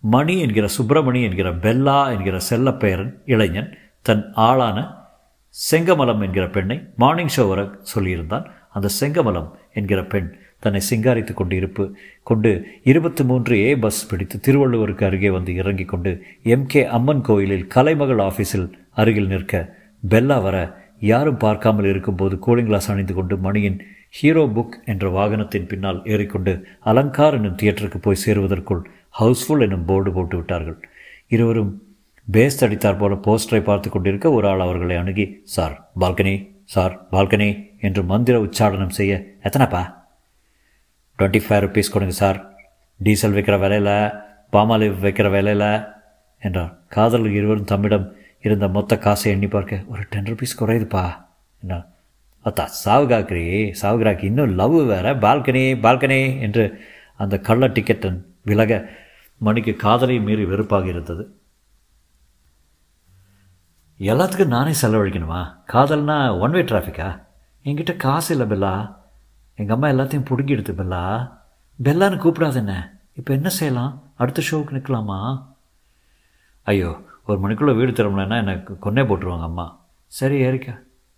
மணி 0.04 0.34
என்கிற 0.40 0.66
சுப்பிரமணி 0.78 1.20
என்கிற 1.22 1.48
பெல்லா 1.56 1.98
என்கிற 2.14 2.36
செல்லப்பெயரன் 2.50 3.12
இளைஞன் 3.24 3.70
தன் 4.02 4.24
ஆளான 4.48 4.78
செங்கமலம் 5.54 6.22
என்கிற 6.22 6.44
பெண்ணை 6.48 6.76
மார்னிங் 6.96 7.32
ஷோ 7.36 7.44
வர 7.48 7.60
சொல்லியிருந்தான். 7.94 8.46
அந்த 8.72 8.88
செங்கமலம் 9.00 9.48
என்கிற 9.72 10.00
பெண் 10.04 10.28
தன்னை 10.60 10.80
சிங்காரித்து 10.90 11.32
கொண்டு 11.34 11.56
இருப்பு 11.56 11.84
கொண்டு 12.22 12.50
இருபத்தி 12.84 13.24
மூன்று 13.24 13.56
ஏ 13.58 13.76
பஸ் 13.76 14.08
பிடித்து 14.10 14.36
திருவள்ளுவருக்கு 14.40 15.04
அருகே 15.04 15.30
வந்து 15.30 15.54
இறங்கிக் 15.54 15.88
கொண்டு 15.88 16.12
எம்கே 16.44 16.82
அம்மன் 16.98 17.20
கோயிலில் 17.20 17.66
கலைமகள் 17.66 18.22
ஆஃபீஸில் 18.28 18.68
அருகில் 18.94 19.26
நிற்க 19.26 19.54
பெல்லா 20.08 20.38
வர 20.42 20.56
யாரும் 21.00 21.36
பார்க்காமல் 21.36 21.88
இருக்கும்போது 21.88 22.36
கூலிங் 22.46 22.64
கிளாஸ் 22.64 22.90
அணிந்து 22.90 23.14
கொண்டு 23.14 23.36
மணியின் 23.38 23.78
ஹீரோ 24.14 24.42
புக் 24.56 24.74
என்ற 24.92 25.04
வாகனத்தின் 25.14 25.66
பின்னால் 25.70 26.00
ஏறிக்கொண்டு 26.12 26.52
அலங்கார் 26.90 27.36
என்னும் 27.36 27.56
தியேட்டருக்கு 27.60 27.98
போய் 28.02 28.20
சேருவதற்குள் 28.24 28.82
ஹவுஸ்ஃபுல் 29.20 29.62
என்னும் 29.64 29.86
போர்டு 29.88 30.10
போட்டு 30.12 30.36
விட்டார்கள். 30.36 30.76
இருவரும் 31.34 31.72
பேஸ் 32.26 32.58
அடித்தார் 32.64 33.00
போல 33.00 33.14
போஸ்டரை 33.24 33.60
பார்த்து 33.68 33.88
கொண்டிருக்க 33.90 34.30
ஒரு 34.30 34.46
ஆள் 34.50 34.62
அவர்களை 34.66 34.96
அணுகி 34.96 35.24
சார் 35.54 35.74
பால்கனி 36.02 36.34
சார் 36.74 36.94
பால்கனி 37.14 37.48
என்று 37.86 38.02
மந்திர 38.10 38.36
உச்சாடனம் 38.44 38.94
செய்ய 38.98 39.14
எத்தனைப்பா? 39.46 39.82
டுவெண்ட்டி 41.18 41.40
ஃபைவ் 41.46 41.62
ருபீஸ் 41.64 41.92
கொடுங்க 41.94 42.16
சார். 42.20 42.38
டீசல் 43.00 43.36
வைக்கிற 43.38 43.58
விலையில் 43.64 43.96
பாமாலிவ் 44.54 45.02
வைக்கிற 45.06 45.30
வேலையில் 45.36 45.68
என்றார். 46.42 46.72
காதல் 46.96 47.26
இருவரும் 47.38 47.70
தம்மிடம் 47.72 48.06
இருந்த 48.46 48.68
மொத்த 48.68 48.98
காசை 48.98 49.32
எண்ணி 49.34 49.50
பார்க்க 49.56 49.82
ஒரு 49.94 50.04
டென் 50.14 50.30
ருபீஸ் 50.30 50.58
குறையுதுப்பா 50.60 51.04
என்றார். 51.62 51.86
அத்தா 52.48 52.64
சாவுகாக்கிறே 52.84 53.44
சாவுகிராக்கு 53.82 54.24
இன்னும் 54.30 54.54
லவ் 54.60 54.76
வேற. 54.92 55.06
பால்கனி 55.24 55.62
பால்கனி 55.84 56.20
என்று 56.40 56.64
அந்த 57.22 57.38
கள்ள 57.38 57.68
டிக்கெட்டன் 57.68 58.18
விலக 58.42 58.72
மணிக்கு 59.38 59.72
காதலை 59.84 60.16
மீறி 60.20 60.44
வெறுப்பாக 60.44 60.86
இருந்தது. 60.88 61.24
எல்லாத்துக்கும் 64.10 64.54
நானே 64.56 64.72
செலவழிக்கணுமா? 64.82 65.40
காதல்னா 65.72 66.16
ஒன் 66.44 66.54
வே 66.56 66.62
டிராஃபிக்கா 66.62 67.08
என்கிட்ட 67.64 67.92
காசு 67.96 68.30
இல்லை 68.36 68.46
பெல்லா. 68.52 68.74
எங்கள் 69.58 69.76
அம்மா 69.76 69.88
எல்லாத்தையும் 69.88 70.28
பிடுங்கிடுது 70.30 70.72
பெல்லா. 70.80 71.02
பெல்லான்னு 71.78 72.22
கூப்பிடாது 72.24 72.54
என்ன 72.54 72.74
இப்போ 73.20 73.32
என்ன 73.34 73.48
செய்யலாம்? 73.48 73.92
அடுத்த 74.22 74.42
ஷோவுக்கு 74.50 74.76
நிற்கலாமா 74.76 75.18
ஐயோ 76.62 76.90
ஒரு 77.26 77.38
மணிக்குள்ளே 77.44 77.74
வீடு 77.76 77.92
திரும்பலன்னா 77.92 78.36
எனக்கு 78.44 78.72
கொன்னே 78.84 79.02
போட்டுருவாங்க 79.06 79.46
அம்மா. 79.50 79.66
சரி 80.06 80.36
ஏறிக்கா 80.42 80.74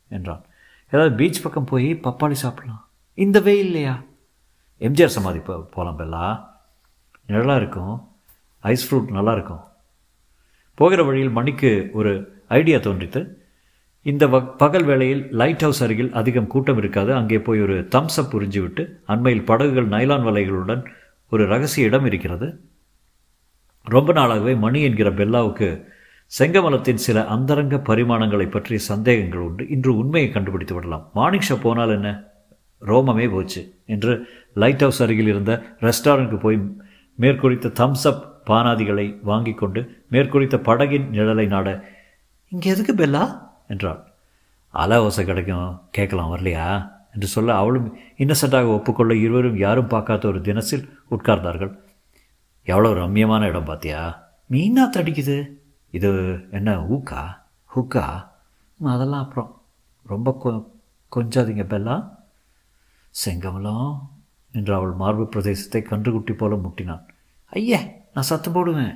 என்றான். 0.08 0.45
ஏதாவது 0.90 1.16
பீச் 1.16 1.42
பக்கம் 1.42 1.64
போய் 1.64 1.94
பப்பாளி 1.94 2.30
சாப்பிடலாம். 2.30 2.88
இந்த 3.14 3.40
வெயில் 3.40 3.66
இல்லையா? 3.66 4.02
எம்ஜிஆர் 4.80 5.14
சமாதி 5.16 5.38
போ 5.38 5.56
போகலாம் 5.56 5.98
பெல்லா. 5.98 6.44
நிழலாக 7.26 7.58
இருக்கும். 7.58 8.08
ஐஸ் 8.60 8.94
ஃப்ரூட் 8.94 9.10
நல்லா 9.10 9.32
இருக்கும். 9.32 9.60
போகிற 10.74 11.02
வழியில் 11.02 11.30
மணிக்கு 11.30 11.90
ஒரு 11.92 12.42
ஐடியா 12.48 12.78
தோன்றித்து 12.78 13.44
இந்த 14.02 14.26
வ 14.26 14.56
பகல் 14.56 14.84
வேளையில் 14.84 15.28
லைட் 15.30 15.60
ஹவுஸ் 15.60 15.84
அருகில் 15.84 16.12
அதிகம் 16.12 16.46
கூட்டம் 16.46 16.76
இருக்காது. 16.76 17.14
அங்கே 17.14 17.38
போய் 17.38 17.60
ஒரு 17.60 17.80
தம்ஸ் 17.80 18.16
அப் 18.16 18.34
விட்டு 18.34 19.00
அண்மையில் 19.06 19.44
படகுகள் 19.44 19.88
நைலான் 19.88 20.26
வலைகளுடன் 20.28 20.86
ஒரு 21.30 21.46
ரகசிய 21.46 21.86
இடம் 21.86 22.06
இருக்கிறது. 22.06 22.60
ரொம்ப 23.84 24.12
நாளாகவே 24.12 24.58
மணி 24.58 24.82
என்கிற 24.82 25.10
பெல்லாவுக்கு 25.10 25.94
செங்கமலத்தின் 26.38 26.94
சில 26.94 27.26
அந்தரங்க 27.26 27.76
பரிமாணங்களை 27.76 28.50
பற்றிய 28.50 28.78
சந்தேகங்கள் 28.78 29.40
உண்டு. 29.40 29.68
இன்று 29.68 29.96
உண்மையை 29.96 30.30
கண்டுபிடித்து 30.30 30.74
விடலாம். 30.74 31.10
மார்னிங் 31.14 31.46
ஷோ 31.48 31.60
போனால் 31.60 31.90
என்ன? 31.90 32.22
ரோமமே 32.80 33.30
போச்சு 33.30 33.82
என்று 33.86 34.26
லைட் 34.54 34.78
ஹவுஸ் 34.78 35.02
அருகில் 35.02 35.26
இருந்த 35.26 35.62
ரெஸ்டாரண்ட்டுக்கு 35.80 36.40
போய் 36.40 36.58
மேற்குறித்த 37.14 37.68
தம்ஸ் 37.68 38.06
அப் 38.06 38.42
பானாதிகளை 38.46 39.18
வாங்கி 39.22 39.52
கொண்டு 39.52 40.04
மேற்குறித்த 40.10 40.56
படகின் 40.56 41.10
நிழலை 41.10 41.46
நாட 41.46 41.84
இங்கே 42.48 42.70
எதுக்கு 42.70 42.94
பெல்லா? 42.94 43.42
என்றாள். 43.68 44.04
அலவோசை 44.74 45.24
கிடைக்கும். 45.24 45.80
கேட்கலாம். 45.90 46.36
வரலையா? 46.36 46.94
என்று 47.14 47.26
சொல்ல 47.26 47.56
அவளும் 47.56 47.96
இன்னசென்ட்டாக 48.18 48.66
ஒப்புக்கொள்ள 48.66 49.14
இருவரும் 49.14 49.56
யாரும் 49.56 49.86
பார்க்காத 49.86 50.28
ஒரு 50.28 50.40
தினசில் 50.40 50.88
உட்கார்ந்தார்கள். 51.10 51.78
எவ்வளோ 52.62 52.90
ரம்யமான 52.90 53.48
இடம் 53.48 53.66
பார்த்தியா 53.66 54.16
மீனா 54.50 54.84
தடிக்குது 54.96 55.55
இது 55.94 56.10
என்ன 56.50 56.70
ஊக்கா 56.94 57.22
ஹுக்கா? 57.70 58.04
அதெல்லாம் 58.80 59.24
அப்புறம். 59.24 59.50
ரொம்ப 60.06 60.28
கொ 60.42 60.50
கொஞ்சாதீங்க 61.12 61.64
பெல்லா. 61.72 61.96
செங்கமலம் 63.14 63.90
என்று 64.54 64.72
அவள் 64.78 64.94
மார்பு 65.02 65.24
பிரதேசத்தை 65.34 65.80
கன்றுக்குட்டி 65.82 66.34
போல 66.36 66.54
முட்டினான். 66.64 67.04
ஐயே 67.52 67.80
நான் 68.14 68.28
சத்தம் 68.30 68.56
போடுவேன். 68.56 68.94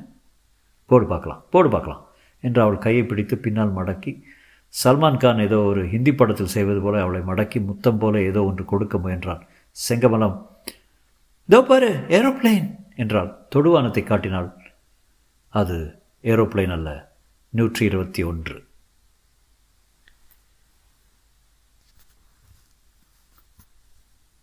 போடு 0.90 1.06
பார்க்கலாம் 1.06 1.42
போடு 1.54 1.68
பார்க்கலாம் 1.74 2.04
என்று 2.44 2.60
அவள் 2.62 2.84
கையை 2.84 3.02
பிடித்து 3.06 3.36
பின்னால் 3.44 3.76
மடக்கி 3.78 4.12
சல்மான் 4.74 5.20
கான் 5.22 5.44
ஏதோ 5.44 5.58
ஒரு 5.70 5.82
ஹிந்தி 5.92 6.12
படத்தில் 6.14 6.54
செய்வது 6.54 6.80
போல 6.82 7.00
அவளை 7.04 7.20
மடக்கி 7.30 7.58
முத்தம் 7.68 8.00
போல 8.02 8.20
ஏதோ 8.30 8.40
ஒன்று 8.48 8.64
கொடுக்க 8.72 8.98
முயன்றான். 8.98 9.42
செங்கமலம் 9.76 10.36
இதோ 11.48 11.60
பாரு 11.70 11.90
ஏரோப்ளேன் 12.16 12.66
என்றாள். 13.02 13.30
தொடுவானத்தை 13.54 14.02
காட்டினாள். 14.04 14.50
அது 15.52 15.78
ஏரோப்ளேன் 16.22 16.70
அல்ல 16.70 17.12
நூற்றி 17.50 17.84
இருபத்தி 17.84 18.22
ஒன்று. 18.22 18.68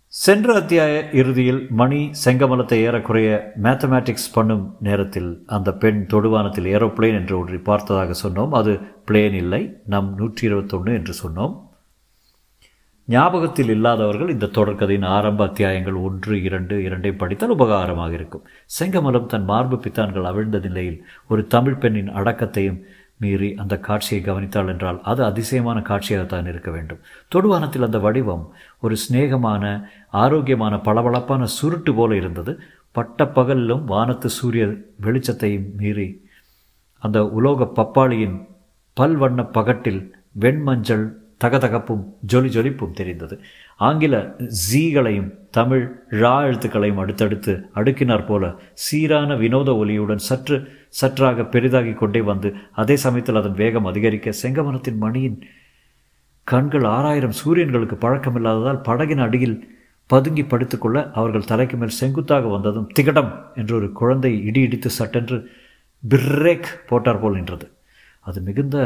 சென்ற 0.08 0.54
அத்தியாய 0.54 1.10
இறுதியில் 1.14 1.68
மணி 1.70 2.12
செங்கமலத்தை 2.26 2.74
ஏறக்குறைய 2.74 3.54
மேத்தமேட்டிக்ஸ் 3.64 4.34
பண்ணும் 4.34 4.78
நேரத்தில் 4.80 5.44
அந்த 5.46 5.74
பெண் 5.74 6.06
தொடுவானத்தில் 6.10 6.70
ஏரோப்ளேன் 6.76 7.14
என்று 7.14 7.40
ஒன்றை 7.40 7.58
பார்த்ததாக 7.58 8.30
சொன்னோம். 8.30 8.50
அது 8.50 8.80
பிளேன் 9.06 9.34
இல்லை. 9.34 9.74
நம் 9.86 10.16
நூற்றி 10.16 10.48
இருபத்தொன்று 10.48 10.94
என்று 10.94 11.14
சொன்னோம். 11.24 11.67
ஞாபகத்தில் 13.10 13.70
இல்லாதவர்கள் 13.70 14.30
இந்த 14.30 14.46
தொடர்கதையின் 14.46 15.06
ஆரம்ப 15.06 15.46
அத்தியாயங்கள் 15.46 15.98
ஒன்று 15.98 16.44
இரண்டு 16.44 16.76
இரண்டை 16.78 17.12
படித்தால் 17.18 17.54
உபகாரமாக 17.56 18.12
இருக்கும். 18.14 18.48
செங்கமலம் 18.80 19.26
தன் 19.26 19.44
மார்பு 19.44 19.76
பித்தான்கள் 19.76 20.24
அவிழ்ந்த 20.24 20.60
நிலையில் 20.60 20.98
ஒரு 21.28 21.48
தமிழ் 21.48 21.78
பெண்ணின் 21.78 22.10
அடக்கத்தையும் 22.10 22.80
மீறி 23.18 23.54
அந்த 23.56 23.80
காட்சியை 23.80 24.20
கவனித்தாள் 24.24 24.68
என்றால் 24.68 25.00
அது 25.02 25.24
அதிசயமான 25.24 25.80
காட்சியாகத்தான் 25.80 26.48
இருக்க 26.48 26.72
வேண்டும். 26.72 27.00
தொடுவானத்தில் 27.36 27.82
அந்த 27.82 28.00
வடிவம் 28.00 28.44
ஒரு 28.80 28.96
சிநேகமான 29.04 29.64
ஆரோக்கியமான 30.24 30.76
பளபளப்பான 30.78 31.44
சுருட்டு 31.58 31.94
போல 31.94 32.16
இருந்தது. 32.16 32.60
பட்ட 32.92 33.26
பகலிலும் 33.36 33.84
வானத்து 33.84 34.30
சூரிய 34.30 34.66
வெளிச்சத்தையும் 35.02 35.70
மீறி 35.78 36.10
அந்த 37.04 37.26
உலோக 37.28 37.70
பப்பாளியின் 37.76 38.38
பல்வண்ண 38.98 39.42
பகட்டில் 39.52 40.02
வெண்மஞ்சள் 40.40 41.06
தகதகப்பும் 41.44 42.04
ஜொலி 42.34 42.50
ஜொலிப்பும் 42.56 42.92
தெரிந்தது. 42.92 43.36
ஆங்கில 43.78 44.16
ஜீகளையும் 44.72 45.30
தமிழ் 45.50 45.84
ழா 46.12 46.36
எழுத்துக்களையும் 46.48 46.98
அடுத்தடுத்து 46.98 47.54
அடுக்கினார் 47.76 48.26
போல 48.26 48.56
சீரான 48.74 49.36
வினோத 49.36 49.70
ஒலியுடன் 49.86 50.26
சற்று 50.30 50.58
சற்றாக 50.90 51.46
பெரிதாகி 51.46 51.94
கொண்டே 51.94 52.22
வந்து 52.22 52.52
அதே 52.72 52.96
சமயத்தில் 52.96 53.36
அதன் 53.36 53.54
வேகம் 53.54 53.86
அதிகரிக்க 53.86 54.34
செங்கமரத்தின் 54.42 54.98
மணியின் 54.98 55.38
கண்கள் 56.44 56.84
ஆறாயிரம் 56.84 57.38
சூரியன்களுக்கு 57.46 57.96
பழக்கமில்லாததால் 57.96 58.84
படகின் 58.84 59.24
அடியில் 59.26 59.58
பதுங்கி 60.10 60.44
படுத்துக்கொள்ள 60.44 60.98
அவர்கள் 61.12 61.46
தலைக்கு 61.46 61.78
மேல் 61.78 61.98
செங்குத்தாக 62.00 62.48
வந்ததும் 62.48 62.88
திகடம் 62.94 63.32
என்று 63.56 63.76
ஒரு 63.76 63.92
குழந்தை 63.92 64.32
இடி 64.46 64.62
இடித்து 64.62 64.90
சட்டென்று 64.90 65.38
பிரேக் 66.10 66.70
போட்டார் 66.88 67.20
போல் 67.20 67.34
நின்றது. 67.34 67.66
அது 68.20 68.42
மிகுந்த 68.42 68.78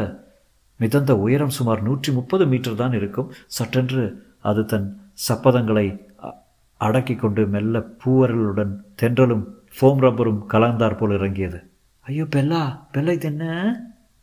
மிதந்த 0.76 1.18
உயரம் 1.18 1.50
சுமார் 1.50 1.82
நூற்றி 1.82 2.12
முப்பது 2.12 2.46
மீட்டர் 2.46 2.74
தான் 2.74 2.92
இருக்கும். 2.92 3.32
சட்டென்று 3.46 4.26
அது 4.40 4.64
தன் 4.64 5.00
சப்பதங்களை 5.12 6.06
அடக்கி 6.76 7.14
கொண்டு 7.14 7.46
மெல்ல 7.46 7.78
பூவரலுடன் 7.78 8.72
தென்றலும் 9.02 9.44
ஃபோம் 9.76 10.00
ரப்பரும் 10.04 10.40
கலந்தார் 10.48 10.96
போல் 10.96 11.10
இறங்கியது. 11.10 11.70
ஐயோ 12.00 12.24
பெல்லா 12.24 12.62
பெல்லா 12.94 13.10
இது 13.10 13.28
என்ன? 13.28 13.44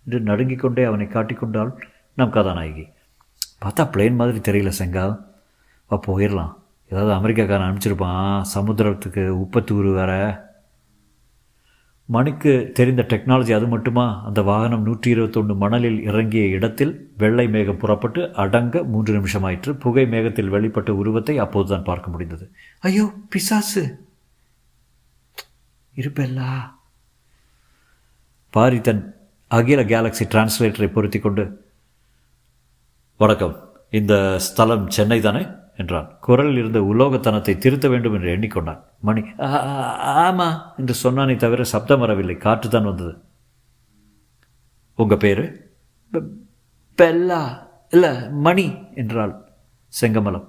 என்று 0.05 0.19
நடுங்கிக் 0.19 0.59
கொண்டே 0.59 0.83
அவனை 0.83 1.05
காட்டிக்கொண்டால் 1.05 1.71
நம் 2.13 2.31
கதாநாயகி. 2.31 2.85
பார்த்தா 3.62 3.83
பிளேன் 3.93 4.15
மாதிரி 4.15 4.39
தெரியல 4.39 4.71
செங்கா. 4.79 5.19
வா 5.88 5.99
போயிடலாம் 6.07 6.53
ஏதாவது 6.89 7.13
அமெரிக்காக்காரன் 7.19 7.67
அனுப்பிச்சிருப்பான். 7.69 8.41
சமுத்திரத்துக்கு 8.55 9.23
உப்பத்தூர் 9.45 9.93
வேற. 9.93 10.13
மணிக்கு 12.15 12.51
தெரிந்த 12.73 13.01
டெக்னாலஜி 13.09 13.53
அது 13.55 13.67
மட்டுமா? 13.67 14.05
அந்த 14.25 14.41
வாகனம் 14.41 14.81
நூற்றி 14.81 15.09
இருபத்தொன்று 15.09 15.55
மணலில் 15.55 15.99
இறங்கிய 16.03 16.43
இடத்தில் 16.57 16.93
வெள்ளை 17.17 17.45
மேகம் 17.47 17.77
புறப்பட்டு 17.77 18.21
அடங்க 18.33 18.83
மூன்று 18.83 19.13
நிமிஷம் 19.13 19.43
ஆயிற்று 19.43 19.75
புகை 19.75 20.05
மேகத்தில் 20.05 20.51
வெளிப்பட்ட 20.51 20.89
உருவத்தை 20.89 21.37
அப்போதுதான் 21.37 21.83
பார்க்க 21.83 22.09
முடிந்தது. 22.09 22.45
ஐயோ 22.79 23.05
பிசாசு. 23.29 23.83
இருப்பெல்லா 25.95 26.49
பாரி 28.49 28.81
தன் 28.81 29.03
அகில 29.47 29.83
கேலக்சி 29.83 30.25
டிரான்ஸ்லேட்டரை 30.33 30.91
பொருத்தி 30.91 31.19
கொண்டு 31.19 31.45
வணக்கம். 33.17 33.55
இந்த 33.89 34.39
ஸ்தலம் 34.39 34.89
சென்னை 34.89 35.21
தானே 35.21 35.45
என்றான். 35.79 36.17
குரலில் 36.19 36.57
இருந்த 36.57 36.79
உலோகத்தனத்தை 36.79 37.57
திருத்த 37.57 37.87
வேண்டும் 37.87 38.13
என்று 38.13 38.37
எண்ணிக்கொண்டான். 38.37 38.81
மணி 38.99 39.21
ஆமா 40.23 40.61
என்று 40.77 40.95
சொன்னானே 41.03 41.35
தவிர 41.35 41.63
சப்தம் 41.63 41.99
வரவில்லை. 41.99 42.35
காற்றுதான் 42.35 42.83
வந்தது. 42.83 43.21
உங்க 44.95 45.15
பேரு? 45.15 45.73
பெல்லா 46.97 47.67
இல்ல 47.89 48.29
மணி 48.31 48.77
என்றாள் 48.95 49.49
செங்கமலம். 50.01 50.47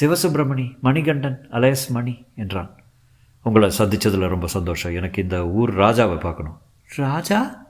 சிவசுப்பிரமணி 0.00 0.80
மணிகண்டன் 0.80 1.48
அலையஸ் 1.50 1.88
மணி 1.88 2.24
என்றான். 2.34 2.70
உங்களை 3.42 3.70
சந்திச்சதில் 3.78 4.28
ரொம்ப 4.28 4.46
சந்தோஷம். 4.46 4.94
எனக்கு 4.94 5.22
இந்த 5.22 5.48
ஊர் 5.48 5.76
ராஜாவை 5.76 6.20
பார்க்கணும். 6.20 6.60
ராஜா? 6.96 7.61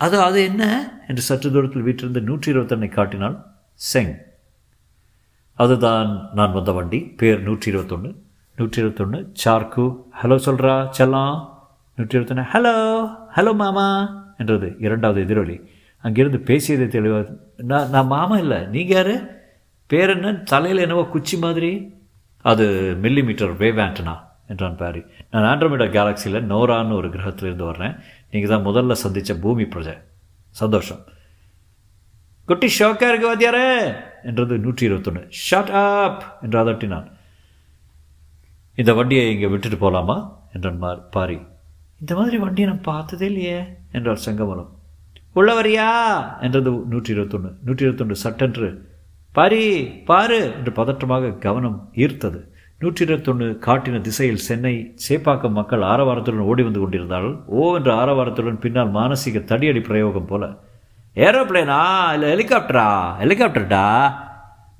அது 0.00 0.16
அது 0.20 0.38
என்ன? 0.44 0.64
என்று 1.08 1.22
சற்று 1.22 1.48
தூரத்தில் 1.52 1.84
வீட்டிலிருந்து 1.86 2.22
நூற்றி 2.28 2.48
இருபத்தெண்ணை 2.52 2.88
காட்டினாள் 2.88 3.36
செங். 3.80 4.14
அதுதான் 5.58 6.10
நான் 6.34 6.52
வந்த 6.52 6.72
வண்டி 6.72 6.98
பேர் 7.20 7.40
நூற்றி 7.42 7.70
இருபத்தொன்று 7.70 8.10
நூற்றி 8.58 8.80
இருபத்தொன்று 8.82 9.18
சார்க்கு. 9.42 9.84
ஹலோ 10.22 10.36
சொல்கிறா 10.46 10.74
செல்லாம் 10.98 11.36
நூற்றி 11.98 12.16
இருபத்தொன்று 12.16 12.44
ஹலோ 12.54 12.74
ஹலோ 13.36 13.54
மாமா. 13.54 13.86
என்றது 14.38 14.68
இரண்டாவது 14.78 15.20
எதிரொலி. 15.26 15.56
அங்கிருந்து 16.04 16.40
பேசியதை 16.40 16.86
தெளிவாக 16.88 17.26
நான் 17.70 17.90
நான் 17.90 18.12
மாமா 18.16 18.36
இல்லை. 18.38 18.60
நீங்கள் 18.66 18.96
யார்? 18.96 19.14
பேர் 19.90 20.12
என்ன? 20.16 20.32
தலையில் 20.52 20.84
என்னவோ 20.84 21.04
குச்சி 21.14 21.36
மாதிரி. 21.36 21.72
அது 22.44 22.64
மில்லி 23.02 23.22
மீட்டர் 23.24 23.52
வேவ் 23.62 23.80
ஆண்டனா 23.84 24.14
என்றான் 24.52 24.76
பாரி. 24.76 25.02
நான் 25.30 25.46
ஆண்ட்ரோமீடா 25.50 25.86
கேலக்சியில் 25.96 26.46
நோரான்னு 26.50 26.98
ஒரு 27.00 27.08
கிரகத்திலிருந்து 27.08 27.64
வர்றேன். 27.64 27.94
நீங்கள் 28.34 28.50
தான் 28.50 28.66
முதல்ல 28.66 28.92
சந்தித்த 28.92 29.34
பூமி 29.34 29.64
பிரஜை. 29.64 29.94
சந்தோஷம். 30.54 31.02
குட்டி 32.48 32.66
ஷோக்கா 32.66 33.08
இருக்கு 33.08 33.26
வாத்தியாரே! 33.28 33.66
என்றது 34.22 34.58
நூற்றி 34.58 34.86
இருபத்தொன்று 34.86 35.26
ஷார்ட் 35.30 35.70
ஆப் 35.70 36.42
என்று 36.42 36.58
அதட்டினான். 36.62 37.06
இந்த 38.78 38.94
வண்டியை 38.94 39.32
இங்கே 39.32 39.46
விட்டுட்டு 39.46 39.78
போகலாமா 39.78 40.16
என்றான் 40.52 40.78
மார் 40.78 41.08
பாரி. 41.08 41.38
இந்த 42.00 42.14
மாதிரி 42.14 42.36
வண்டியை 42.36 42.68
நான் 42.68 42.80
பார்த்ததே 42.80 43.26
இல்லையே! 43.26 43.58
என்றார் 43.92 44.24
செங்கமலம். 44.26 44.70
உள்ளவரியா 45.36 45.88
என்றது 46.40 46.70
நூற்றி 46.70 47.12
இருபத்தொன்று 47.12 47.50
நூற்றி 47.62 47.84
இருபத்தொன்று 47.84 48.16
சட்டென்று. 48.16 48.68
பாரி 49.34 49.62
பாரு! 50.04 50.40
என்று 50.58 50.72
பதற்றமாக 50.72 51.38
கவனம் 51.38 51.90
ஈர்த்தது. 51.94 52.40
நூற்றி 52.80 53.04
இருபத்தொன்று 53.04 53.46
காட்டின 53.66 54.00
திசையில் 54.00 54.44
சென்னை 54.46 54.72
சேப்பாக்கம் 55.04 55.56
மக்கள் 55.58 55.82
ஆரவாரத்துடன் 55.92 56.48
ஓடி 56.50 56.62
வந்து 56.62 56.80
கொண்டிருந்தால் 56.80 57.28
ஓ 57.46 57.76
என்ற 57.76 57.90
ஆரவாரத்துடன் 57.94 58.62
பின்னால் 58.64 58.94
மானசீக 58.96 59.40
தடியடி 59.50 59.80
பிரயோகம் 59.82 60.26
போல 60.26 60.44
ஏரோப்ளேனா? 61.16 61.78
இல்லை 62.14 62.28
ஹெலிகாப்டரா? 62.34 62.86
ஹெலிகாப்டர்டா? 63.22 63.84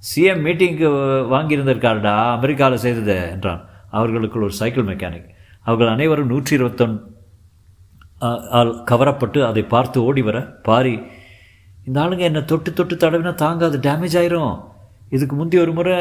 சிஎம் 0.09 0.43
மீட்டிங்க்கு 0.47 0.89
வாங்கியிருந்திருக்காருடா 1.35 2.15
அமெரிக்காவில் 2.39 2.85
செய்தது? 2.85 3.17
என்றான். 3.31 3.63
அவர்களுக்குள் 3.91 4.43
ஒரு 4.43 4.55
சைக்கிள் 4.61 4.89
மெக்கானிக். 4.91 5.29
அவர்கள் 5.67 5.95
அனைவரும் 5.95 6.27
நூற்றி 6.27 6.55
இருபத்தொன் 6.57 6.97
ஆள் 8.59 8.73
கவரப்பட்டு 8.91 9.41
அதை 9.51 9.63
பார்த்து 9.75 9.99
ஓடி 10.05 10.23
வர 10.23 10.39
பாரி 10.69 10.95
இந்த 11.87 11.97
ஆளுங்க 12.03 12.25
என்னை 12.31 12.43
தொட்டு 12.45 12.71
தொட்டு 12.73 12.95
தடவினா 12.95 13.33
தாங்காது 13.35 13.79
டேமேஜ் 13.79 14.17
ஆயிரும். 14.21 14.55
இதுக்கு 15.11 15.35
முந்தி 15.37 15.57
ஒரு 15.59 15.73
முறை 15.73 15.97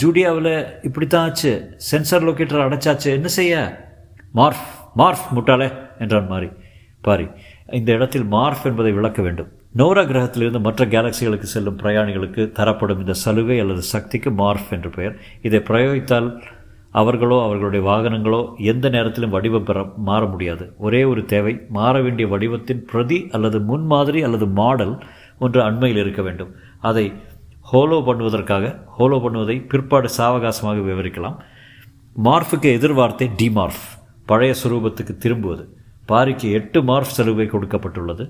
ஜூடியாவில் 0.00 0.54
இப்படி 0.82 1.06
தான் 1.06 1.26
ஆச்சு 1.28 1.52
சென்சார் 1.90 2.26
லொக்கேட்டர் 2.28 2.64
அடைச்சாச்சு. 2.66 3.08
என்ன 3.18 3.28
செய்ய? 3.38 3.54
மார்ஃப் 4.34 4.66
மார்ஃப் 5.00 5.26
முட்டாளே 5.36 5.68
என்றான் 5.98 6.28
மாறி 6.32 6.48
பாரி 7.06 7.26
இந்த 7.78 7.90
இடத்தில் 7.92 8.26
மார்ஃப் 8.34 8.64
என்பதை 8.64 8.92
விளக்க 8.92 9.22
வேண்டும். 9.22 9.50
நோரா 9.80 10.02
கிரகத்திலிருந்து 10.02 10.60
மற்ற 10.60 10.84
கேலக்சிகளுக்கு 10.84 11.48
செல்லும் 11.54 11.80
பிரயாணிகளுக்கு 11.82 12.52
தரப்படும் 12.58 13.00
இந்த 13.04 13.14
சலுகை 13.24 13.58
அல்லது 13.64 13.82
சக்திக்கு 13.94 14.30
மார்ஃப் 14.42 14.70
என்று 14.76 14.90
பெயர். 14.90 15.16
இதை 15.42 15.60
பிரயோகித்தால் 15.70 16.28
அவர்களோ 17.00 17.42
அவர்களுடைய 17.42 17.82
வாகனங்களோ 17.88 18.40
எந்த 18.72 18.86
நேரத்திலும் 18.88 19.34
வடிவம் 19.34 19.66
பெற 19.68 19.78
மாற 20.08 20.22
முடியாது. 20.26 20.64
ஒரே 20.78 21.04
ஒரு 21.04 21.24
தேவை 21.24 21.54
மாற 21.68 22.00
வேண்டிய 22.00 22.28
வடிவத்தின் 22.28 22.84
பிரதி 22.90 23.18
அல்லது 23.30 23.60
முன்மாதிரி 23.60 24.22
அல்லது 24.28 24.46
மாடல் 24.60 24.94
ஒன்று 25.38 25.60
அண்மையில் 25.62 26.00
இருக்க 26.04 26.22
வேண்டும். 26.22 26.54
அதை 26.80 27.04
ஹோலோ 27.70 27.96
பண்ணுவதற்காக 28.08 28.66
ஹோலோ 28.98 29.16
பண்ணுவதை 29.24 29.56
பிற்பாடு 29.70 30.08
சாவகாசமாக 30.18 30.82
விவரிக்கலாம். 30.88 31.38
மார்ஃபுக்கு 32.26 32.68
எதிர்வார்த்தை 32.76 33.26
டிமார்ஃப் 33.40 33.82
பழைய 34.30 34.52
சுரூபத்துக்கு 34.60 35.14
திரும்புவது. 35.24 35.64
பாரிக்கு 36.10 36.46
எட்டு 36.58 36.78
மார்ஃப் 36.90 37.16
சலுகை 37.16 37.46
கொடுக்கப்பட்டுள்ளது. 37.54 38.24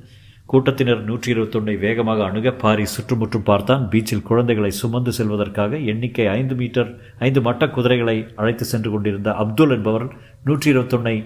கூட்டத்தினர் 0.50 1.00
நூற்றி 1.08 1.28
இருபத்தொன்னை 1.32 1.74
வேகமாக 1.84 2.20
அணுக 2.28 2.52
பாரி 2.62 2.84
சுற்றுமுற்றும் 2.94 3.46
பார்த்தான். 3.50 3.82
பீச்சில் 3.92 4.24
குழந்தைகளை 4.28 4.70
சுமந்து 4.80 5.12
செல்வதற்காக 5.18 5.80
எண்ணிக்கை 5.92 6.26
ஐந்து 6.38 6.54
மீட்டர் 6.60 6.90
ஐந்து 7.26 7.40
மட்ட 7.48 7.68
குதிரைகளை 7.76 8.16
அழைத்து 8.40 8.66
சென்று 8.72 8.90
கொண்டிருந்த 8.94 9.30
அப்துல் 9.42 9.74
என்பவர் 9.76 10.06
நூற்றி 10.48 10.68
இருபத்தொன்னை 10.72 11.16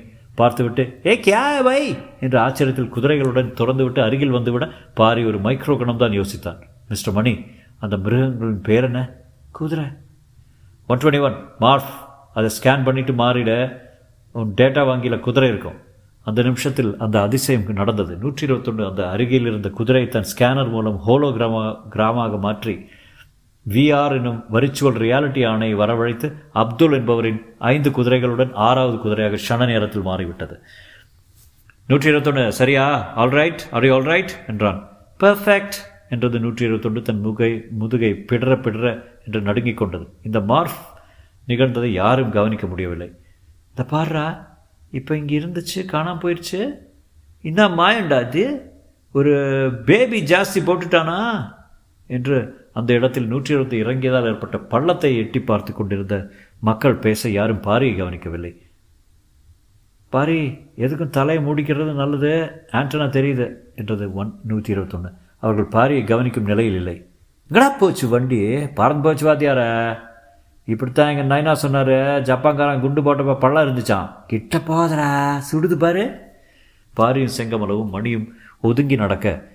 பார்த்துவிட்டு 0.40 0.84
ஏ 1.10 1.14
கியா 1.24 1.44
வை 1.68 1.80
என்ற 2.26 2.36
ஆச்சரியத்தில் 2.44 2.92
குதிரைகளுடன் 2.96 3.50
திறந்துவிட்டு 3.58 4.00
அருகில் 4.06 4.36
வந்துவிட 4.36 4.66
பாரி 5.00 5.24
ஒரு 5.30 5.40
மைக்ரோ 5.46 5.76
கணம் 5.80 6.02
தான் 6.04 6.16
யோசித்தான். 6.20 6.60
மிஸ்டர் 6.92 7.16
மணி 7.18 7.34
அந்த 7.84 7.96
மிருகங்களின் 8.04 8.64
பேர் 8.68 8.86
என்ன? 8.88 9.00
குதிரை. 9.58 9.86
One 10.90 11.00
twenty 11.02 11.22
one 11.28 11.38
morph. 11.64 11.92
அதை 12.36 12.48
ஸ்கேன் 12.56 12.84
பண்ணிவிட்டு 12.86 13.14
மாறிட 13.22 13.52
உன் 14.40 14.52
டேட்டா 14.60 14.82
வங்கியில் 14.90 15.24
குதிரை 15.26 15.48
இருக்கும். 15.52 15.78
அந்த 16.28 16.40
நிமிஷத்தில் 16.48 16.90
அந்த 17.04 17.16
அதிசயம் 17.26 17.64
நடந்தது. 17.80 18.12
நூற்றி 18.22 18.44
இருபத்தொன்று 18.46 18.82
அந்த 18.90 19.02
அருகில் 19.14 19.48
இருந்த 19.50 19.68
குதிரை 19.78 20.02
தன் 20.14 20.28
ஸ்கேனர் 20.32 20.70
மூலம் 20.74 20.98
ஹோலோ 21.06 21.28
கிராமா 21.36 21.62
கிராமாக 21.94 22.38
மாற்றி 22.46 22.74
விஆர் 23.66 24.14
எனும் 24.18 24.38
வரிச்சுவல் 24.54 24.96
ரியாலிட்டி 25.02 25.42
ஆணையை 25.50 25.74
வரவழைத்து 25.80 26.28
அப்துல் 26.62 26.96
என்பவரின் 26.98 27.40
ஐந்து 27.72 27.90
குதிரைகளுடன் 27.98 28.52
ஆறாவது 28.68 28.96
குதிரையாக 29.04 29.38
ஷன 29.48 29.66
நேரத்தில் 29.72 30.08
மாறிவிட்டது. 30.08 30.56
நூற்றி 31.90 32.10
இருபத்தொன்று 32.12 32.44
சரியா 32.60 32.84
ஆல்ரைட் 33.24 33.62
ஆர் 33.76 33.86
யூ 33.88 33.92
ஆல்ரைட் 33.98 34.32
என்றான். 34.52 34.80
பர்ஃபெக்ட் 35.24 35.78
என்றது 36.14 36.38
நூற்றி 36.44 36.62
இருபத்தொன்று 36.68 37.00
தன் 37.08 37.22
முகை 37.26 37.50
முதுகை 37.80 38.10
பிடற 38.30 38.54
பிடற 38.64 38.86
என்று 39.26 39.40
நடுங்கிக் 39.48 39.80
கொண்டது. 39.80 40.06
இந்த 40.28 40.38
மார்ஃப் 40.50 40.80
நிகழ்ந்ததை 41.50 41.90
யாரும் 42.02 42.34
கவனிக்க 42.36 42.66
முடியவில்லை. 42.72 43.08
இந்த 43.72 43.84
பாடுறா 43.92 44.26
இப்போ 44.98 45.12
இங்கே 45.20 45.38
இருந்துச்சு 45.40 45.80
காணாமல் 45.92 46.22
போயிடுச்சு 46.22 46.60
என்ன 47.50 47.68
மாயண்டா 47.78 48.18
அது 48.24 48.44
ஒரு 49.14 49.32
பேபி 49.88 50.18
ஜாஸ்தி 50.32 50.60
போட்டுட்டானா? 50.66 51.18
என்று 52.16 52.36
அந்த 52.78 52.90
இடத்தில் 52.98 53.30
நூற்றி 53.32 53.50
இருபத்தி 53.54 53.76
இறங்கியதால் 53.84 54.28
ஏற்பட்ட 54.30 54.56
பள்ளத்தை 54.72 55.10
எட்டி 55.22 55.40
பார்த்து 55.40 55.72
கொண்டிருந்த 55.72 56.16
மக்கள் 56.68 57.02
பேச 57.06 57.30
யாரும் 57.38 57.64
பாரியை 57.66 57.94
கவனிக்கவில்லை. 57.96 58.52
பாரி 60.12 60.38
எதுக்கும் 60.84 61.16
தலையை 61.16 61.40
மூடிக்கிறது 61.44 61.92
நல்லது? 62.02 62.32
ஆண்டனா 62.78 63.08
தெரியுது 63.18 63.46
என்றது 63.80 64.06
ஒன் 64.22 64.32
நூற்றி 64.50 64.72
இருபத்தொன்று 64.74 65.10
அவர்கள் 65.42 65.68
பாரியை 65.68 66.04
கவனிக்கும் 66.04 66.44
நிலையில் 66.44 66.74
இல்லை. 66.74 66.96
எங்கடா 67.50 67.78
போச்சு 67.78 68.08
வண்டி? 68.08 68.66
பறந்து 68.66 69.02
போச்சு 69.02 69.26
வாத்தியார. 69.26 69.60
இப்படித்தான் 70.64 71.16
எங்கள் 71.16 71.30
நைனா 71.32 71.52
சொன்னார். 71.52 71.94
ஜப்பான்காரன் 72.22 72.80
குண்டு 72.80 73.02
போட்டப்ப 73.02 73.38
பள்ளம் 73.38 73.66
இருந்துச்சான் 73.66 74.10
கிட்ட 74.26 74.58
போதரா 74.58 75.40
சுடுது 75.52 75.74
பாரு. 75.74 76.04
பாரியும் 76.96 77.34
செங்கமலவும் 77.38 77.90
மணியும் 77.90 78.32
ஒதுங்கி 78.60 78.96
நடக்க 78.96 79.50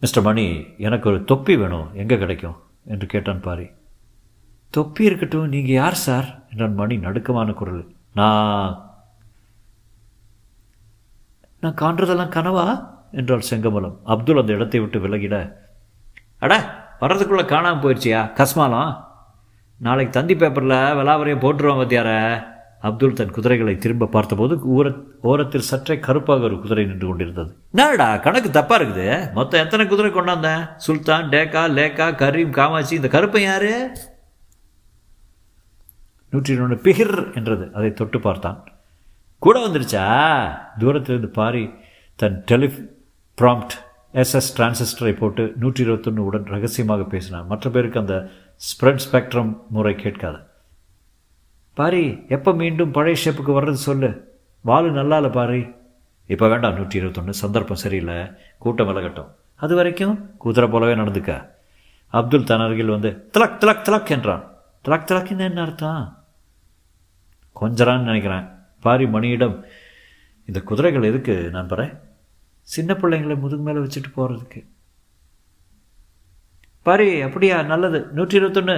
மிஸ்டர் 0.00 0.22
மணி 0.22 0.64
எனக்கு 0.78 1.10
ஒரு 1.10 1.24
தொப்பி 1.24 1.56
வேணும். 1.56 1.90
எங்கே 1.94 2.18
கிடைக்கும்? 2.18 2.56
என்று 2.84 3.06
கேட்டான் 3.06 3.40
பாரி. 3.40 3.66
தொப்பி 4.70 5.04
இருக்கட்டும். 5.04 5.48
நீங்கள் 5.48 5.74
யார் 5.74 5.94
சார்? 5.94 6.42
என்றான் 6.50 6.74
மணி 6.74 6.96
நடுக்கமான 6.96 7.52
குரல். 7.52 7.86
நான் 8.14 8.92
நான் 11.60 11.74
காண்றதெல்லாம் 11.74 12.34
கனவா? 12.36 12.66
என்றாள் 13.14 13.48
செங்கமலம். 13.50 13.96
அப்துல் 14.04 14.40
அந்த 14.40 14.52
இடத்தை 14.52 14.80
விட்டு 14.80 14.98
விலகிட. 14.98 15.36
அட 16.38 16.54
வர்றதுக்குள்ளே 17.00 17.44
காணாமல் 17.44 17.82
போயிடுச்சியா 17.82 18.20
கஸ்மாலம். 18.40 18.92
நாளைக்கு 19.80 20.12
தந்தி 20.12 20.34
பேப்பரில் 20.36 20.80
விலாவரையும் 20.98 21.44
போட்டுருவான் 21.44 21.80
பத்தியார. 21.82 22.10
அப்துல் 22.80 23.12
தன் 23.12 23.30
குதிரைகளை 23.30 23.78
திரும்ப 23.78 24.06
பார்த்தபோது 24.06 24.54
ஊர 24.76 24.86
ஓரத்தில் 25.22 25.68
சற்றே 25.68 25.98
கருப்பாக 25.98 26.44
ஒரு 26.44 26.60
குதிரை 26.60 26.84
நின்று 26.84 27.06
கொண்டிருந்தது. 27.06 27.56
என்னடா 27.70 28.16
கணக்கு 28.16 28.48
தப்பாக 28.48 28.78
இருக்குது? 28.80 29.32
மொத்தம் 29.32 29.62
எத்தனை 29.64 29.86
குதிரை 29.86 30.10
கொண்டாந்தேன் 30.10 30.64
சுல்தான் 30.76 31.28
டேக்கா 31.28 31.62
லேக்கா 31.78 32.08
கரீம் 32.22 32.50
காமாட்சி 32.50 32.94
இந்த 32.94 33.08
கருப்பன் 33.08 33.42
யாரு? 33.42 33.72
நூற்றி 36.30 36.58
ஒன்று 36.58 36.80
பிகிர் 36.82 37.34
என்றது. 37.34 37.70
அதை 37.74 37.92
தொட்டு 37.92 38.20
பார்த்தான். 38.20 38.66
கூட 39.38 39.66
வந்துருச்சா? 39.66 40.04
தூரத்திலிருந்து 40.78 41.28
பாரி 41.28 41.70
தன் 42.16 42.44
டெலிஃப் 42.50 42.78
ப்ராம்ப்ட் 43.40 43.74
எஸ்எஸ் 44.22 44.50
டிரான்சிஸ்டரை 44.56 45.12
போட்டு 45.16 45.44
நூற்றி 45.62 45.82
இருபத்தொன்று 45.82 46.24
உடன் 46.24 46.50
ரகசியமாக 46.54 47.04
பேசினார் 47.04 47.46
மற்ற 47.52 47.70
பேருக்கு 47.70 47.98
அந்த 48.00 48.16
ஸ்ப்ரெட் 48.66 49.00
ஸ்பெக்ட்ரம் 49.04 49.50
முறை 49.68 49.94
கேட்காது. 49.94 50.38
பாரி 51.78 52.02
எப்போ 52.28 52.52
மீண்டும் 52.60 52.90
பழைய 52.90 53.16
ஷேப்புக்கு 53.24 53.52
வர்றது 53.56 53.80
சொல்லு. 53.88 54.10
வாலு 54.64 54.90
நல்லா 54.90 55.16
இல்லை 55.16 55.32
பாரி. 55.38 55.62
இப்போ 56.26 56.48
வேண்டாம் 56.48 56.76
நூற்றி 56.76 56.98
இருபத்தொன்று 56.98 57.34
சந்தர்ப்பம் 57.34 57.82
சரியில்லை. 57.84 58.18
கூட்டம் 58.58 58.88
விலகட்டும். 58.88 59.30
அது 59.56 59.74
வரைக்கும் 59.74 60.14
குதிரை 60.38 60.68
போலவே 60.68 60.94
நடந்துக்க. 61.02 61.32
அப்துல் 62.08 62.48
தன் 62.52 62.64
அருகில் 62.66 62.94
வந்து 62.96 63.10
திலக் 63.34 63.60
திலக் 63.62 63.84
திலக் 63.88 64.14
என்றான். 64.16 64.44
திலக் 64.84 65.08
திலக்குன்னு 65.10 65.48
என்ன 65.50 65.60
அர்த்தம்? 65.66 66.02
கொஞ்சரான்னு 67.60 68.10
நினைக்கிறேன். 68.10 68.46
பாரி 68.80 69.04
மணியிடம் 69.04 69.56
இந்த 70.48 70.60
குதிரைகள் 70.60 71.10
எதுக்கு 71.12 71.34
நான் 71.50 71.70
சின்ன 72.72 72.92
பிள்ளைங்களை 73.00 73.34
முதுகு 73.42 73.64
மேலே 73.66 73.82
வச்சுட்டு 73.84 74.10
போகிறதுக்கு 74.16 74.60
பாரி 76.86 77.08
அப்படியா? 77.26 77.56
நல்லது. 77.72 77.98
நூற்றி 78.16 78.36
இருபத்தொன்று 78.38 78.76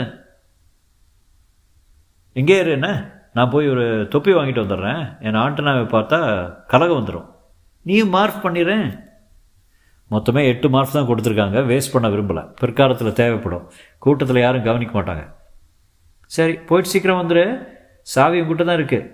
எங்கே 2.40 2.56
இரு 2.62 2.70
என்ன? 2.78 2.88
நான் 3.36 3.52
போய் 3.54 3.72
ஒரு 3.72 3.84
தொப்பி 4.12 4.32
வாங்கிட்டு 4.34 4.64
வந்துடுறேன். 4.64 5.02
என் 5.26 5.40
ஆண்டனாவை 5.44 5.86
பார்த்தா 5.94 6.18
கலகம் 6.72 6.98
வந்துடும் 6.98 7.26
நீயும் 7.86 8.14
மார்க் 8.16 8.44
பண்ணிடுறேன் 8.44 8.86
மொத்தமே 10.14 10.42
எட்டு 10.52 10.68
மார்க்ஸ் 10.74 10.96
தான் 10.96 11.08
கொடுத்துருக்காங்க. 11.08 11.58
வேஸ்ட் 11.70 11.92
பண்ண 11.94 12.08
விரும்பலை. 12.14 12.42
பிற்காலத்தில் 12.60 13.18
தேவைப்படும். 13.20 13.64
கூட்டத்தில் 14.04 14.44
யாரும் 14.44 14.66
கவனிக்க 14.68 14.92
மாட்டாங்க. 14.98 15.24
சரி 16.36 16.54
போயிட்டு 16.68 16.92
சீக்கிரம் 16.92 17.20
வந்துடு 17.20 17.44
சாவி 18.14 18.40
உங்ககிட்ட 18.40 18.64
தான் 18.68 18.78
இருக்குது 18.80 19.08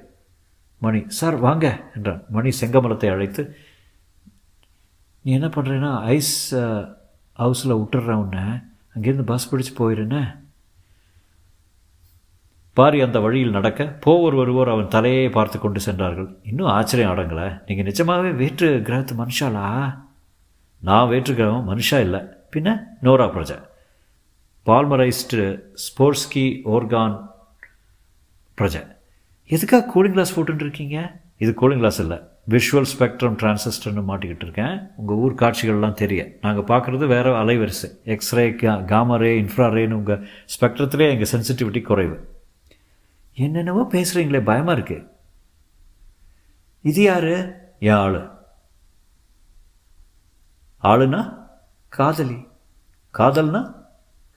மணி 0.85 1.00
சார் 1.18 1.37
வாங்க 1.46 1.66
என்றான். 1.96 2.22
மணி 2.37 2.50
செங்கமலத்தை 2.61 3.11
அழைத்து 3.14 3.42
நீ 5.24 5.32
என்ன 5.32 5.46
பண்ணுறேன்னா 5.46 5.90
ஐஸ் 6.16 6.54
ஹவுஸில் 7.42 7.78
விட்டுடுறேன் 7.80 8.20
உன்னை. 8.22 8.44
அங்கேருந்து 8.94 9.28
பஸ் 9.32 9.54
பிடிச்சி 9.54 9.72
போயிடுனே 9.78 10.40
பாரி 12.74 13.00
அந்த 13.00 13.20
வழியில் 13.20 13.50
நடக்க 13.50 13.85
போவர் 14.04 14.35
வருவோர் 14.35 14.68
அவன் 14.68 14.88
தலையை 14.88 15.28
பார்த்து 15.28 15.58
கொண்டு 15.58 15.80
சென்றார்கள். 15.80 16.28
இன்னும் 16.42 16.66
ஆச்சரியம் 16.66 17.12
அடங்கலை. 17.16 17.62
நீங்கள் 17.66 17.85
நிஜமாகவே 17.85 18.30
வேற்று 18.30 18.68
கிரகத்து 18.85 19.14
மனுஷாலா 19.22 19.66
நான் 20.78 21.08
வேற்று 21.08 21.35
கிரகம் 21.35 21.68
மனுஷா 21.68 22.00
இல்லை. 22.00 22.20
பின்ன 22.54 22.78
நோரா 23.02 23.26
பிரஜா. 23.35 23.58
பால்மரைஸ்டு 24.66 25.62
ஸ்போர்ட்ஸ்கி 25.85 26.46
ஓர்கான் 26.74 27.16
பிரஜை. 28.58 28.82
எதுக்காக 29.46 29.87
கூலிங் 29.94 30.16
கிளாஸ் 30.16 30.40
போட்டுருக்கீங்க 30.40 30.68
இருக்கீங்க? 30.68 31.20
இது 31.38 31.54
கூலிங் 31.61 31.82
கிளாஸ் 31.82 32.00
இல்லை. 32.00 32.18
விஷுவல் 32.48 32.87
ஸ்பெக்ட்ரம் 32.98 33.37
டிரான்சிஸ்டர்னு 33.42 34.02
மாட்டிக்கிட்டு 34.09 34.42
இருக்கேன். 34.42 34.90
உங்கள் 34.96 35.16
ஊர் 35.16 35.35
காட்சிகள்லாம் 35.35 35.92
தெரிய 35.92 36.38
நாங்கள் 36.40 36.76
பார்க்குறது 36.76 37.07
வேறு 37.07 37.35
அலைவரிசை. 37.35 38.02
எக்ஸ்ரே 38.05 38.55
கா 38.55 38.76
காமரே 38.76 39.33
இன்ஃப்ராரேன்னு 39.42 39.92
உங்கள் 39.92 40.28
ஸ்பெக்ட்ரத்துலேயே 40.61 41.11
எங்கள் 41.11 41.40
சென்சிட்டிவிட்டி 41.40 41.83
குறைவு. 41.83 42.40
என்னென்னவோ 43.35 43.87
பேசுகிறீங்களே 43.90 44.44
பயமாக 44.44 44.72
இருக்கு. 44.72 45.11
இது 46.83 47.02
யாரு? 47.02 47.55
என் 47.78 47.94
ஆளு. 47.94 48.31
ஆளுனா 50.83 51.38
காதலி. 51.88 52.46
காதல்னா? 53.18 53.74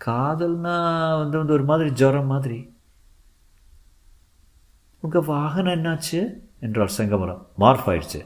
காதல்னா 0.06 1.18
வந்து 1.18 1.38
வந்து 1.38 1.54
ஒரு 1.54 1.64
மாதிரி 1.64 1.92
ஜுரம் 1.92 2.26
மாதிரி. 2.26 2.78
உங்கள் 5.00 5.22
வாகனம் 5.22 5.74
என்னாச்சு? 5.74 6.45
என்றார் 6.60 6.96
செங்கமலம். 6.98 7.42
மார்ஃப் 7.60 7.88
ஆயிடுச்சு 7.92 8.22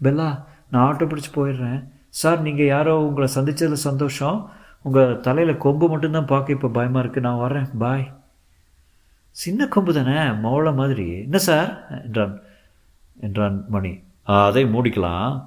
பெல்லா 0.00 0.28
நான் 0.70 0.86
ஆட்டோ 0.88 1.06
பிடிச்சி 1.06 1.30
போயிடுறேன். 1.34 1.80
சார் 2.08 2.40
நீங்கள் 2.40 2.72
யாரோ 2.74 2.94
உங்களை 3.06 3.28
சந்தித்ததில் 3.34 3.86
சந்தோஷம். 3.88 4.38
உங்கள் 4.82 5.20
தலையில் 5.20 5.62
கொம்பு 5.64 5.88
மட்டும்தான் 5.88 6.30
பார்க்க 6.32 6.56
இப்போ 6.56 6.68
பயமாக 6.68 7.06
இருக்குது 7.06 7.26
நான் 7.28 7.42
வரேன் 7.44 7.68
பாய் 7.78 8.06
சின்ன 9.30 9.68
கொம்பு 9.68 9.94
தானே? 9.94 10.18
மௌள 10.44 10.74
மாதிரி. 10.74 11.08
என்ன 11.22 11.38
சார்? 11.38 11.70
என்றான் 12.04 12.42
என்றான் 13.20 13.64
மணி. 13.68 13.92
அதை 14.22 14.64
மூடிக்கலாம். 14.64 15.44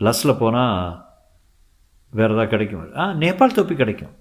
லஸ்ஸில் 0.00 0.38
போனால் 0.38 1.06
வேறு 2.12 2.32
ஏதாவது 2.32 2.50
கிடைக்கும். 2.50 2.94
ஆ 2.96 3.10
நேபாள் 3.12 3.56
தொப்பி 3.58 3.74
கிடைக்கும். 3.74 4.14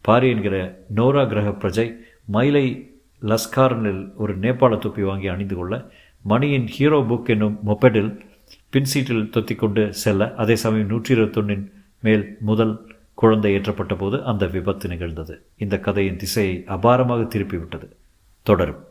பாரி 0.00 0.28
என்கிற 0.30 0.56
நோரா 0.94 1.22
கிரக 1.24 1.50
பிரஜை 1.62 1.86
மயிலை 2.26 2.66
லஸ்காரனில் 3.22 4.02
ஒரு 4.16 4.38
நேபாள 4.38 4.78
தொப்பி 4.78 5.02
வாங்கி 5.02 5.28
அணிந்து 5.28 5.56
கொள்ள 5.56 5.74
மணியின் 6.24 6.66
ஹீரோ 6.66 7.00
புக் 7.00 7.28
என்னும் 7.28 7.58
மொப்பெடில் 7.66 8.20
பின் 8.70 8.84
சீட்டில் 8.84 9.30
தொத்தி 9.30 9.54
கொண்டு 9.54 9.94
செல்ல 9.94 10.34
அதே 10.34 10.56
சமயம் 10.56 10.86
நூற்றி 10.86 11.14
இருபத்தொன்னின் 11.14 11.64
மேல் 12.00 12.36
முதல் 12.40 12.74
குழந்தை 13.14 13.56
ஏற்றப்பட்ட 13.56 13.96
போது 13.98 14.24
அந்த 14.24 14.46
விபத்து 14.46 14.88
நிகழ்ந்தது. 14.88 15.34
இந்த 15.56 15.78
கதையின் 15.78 16.16
திசையை 16.16 16.64
அபாரமாக 16.66 17.26
திருப்பிவிட்டது. 17.34 17.88
தொடரும். 18.42 18.82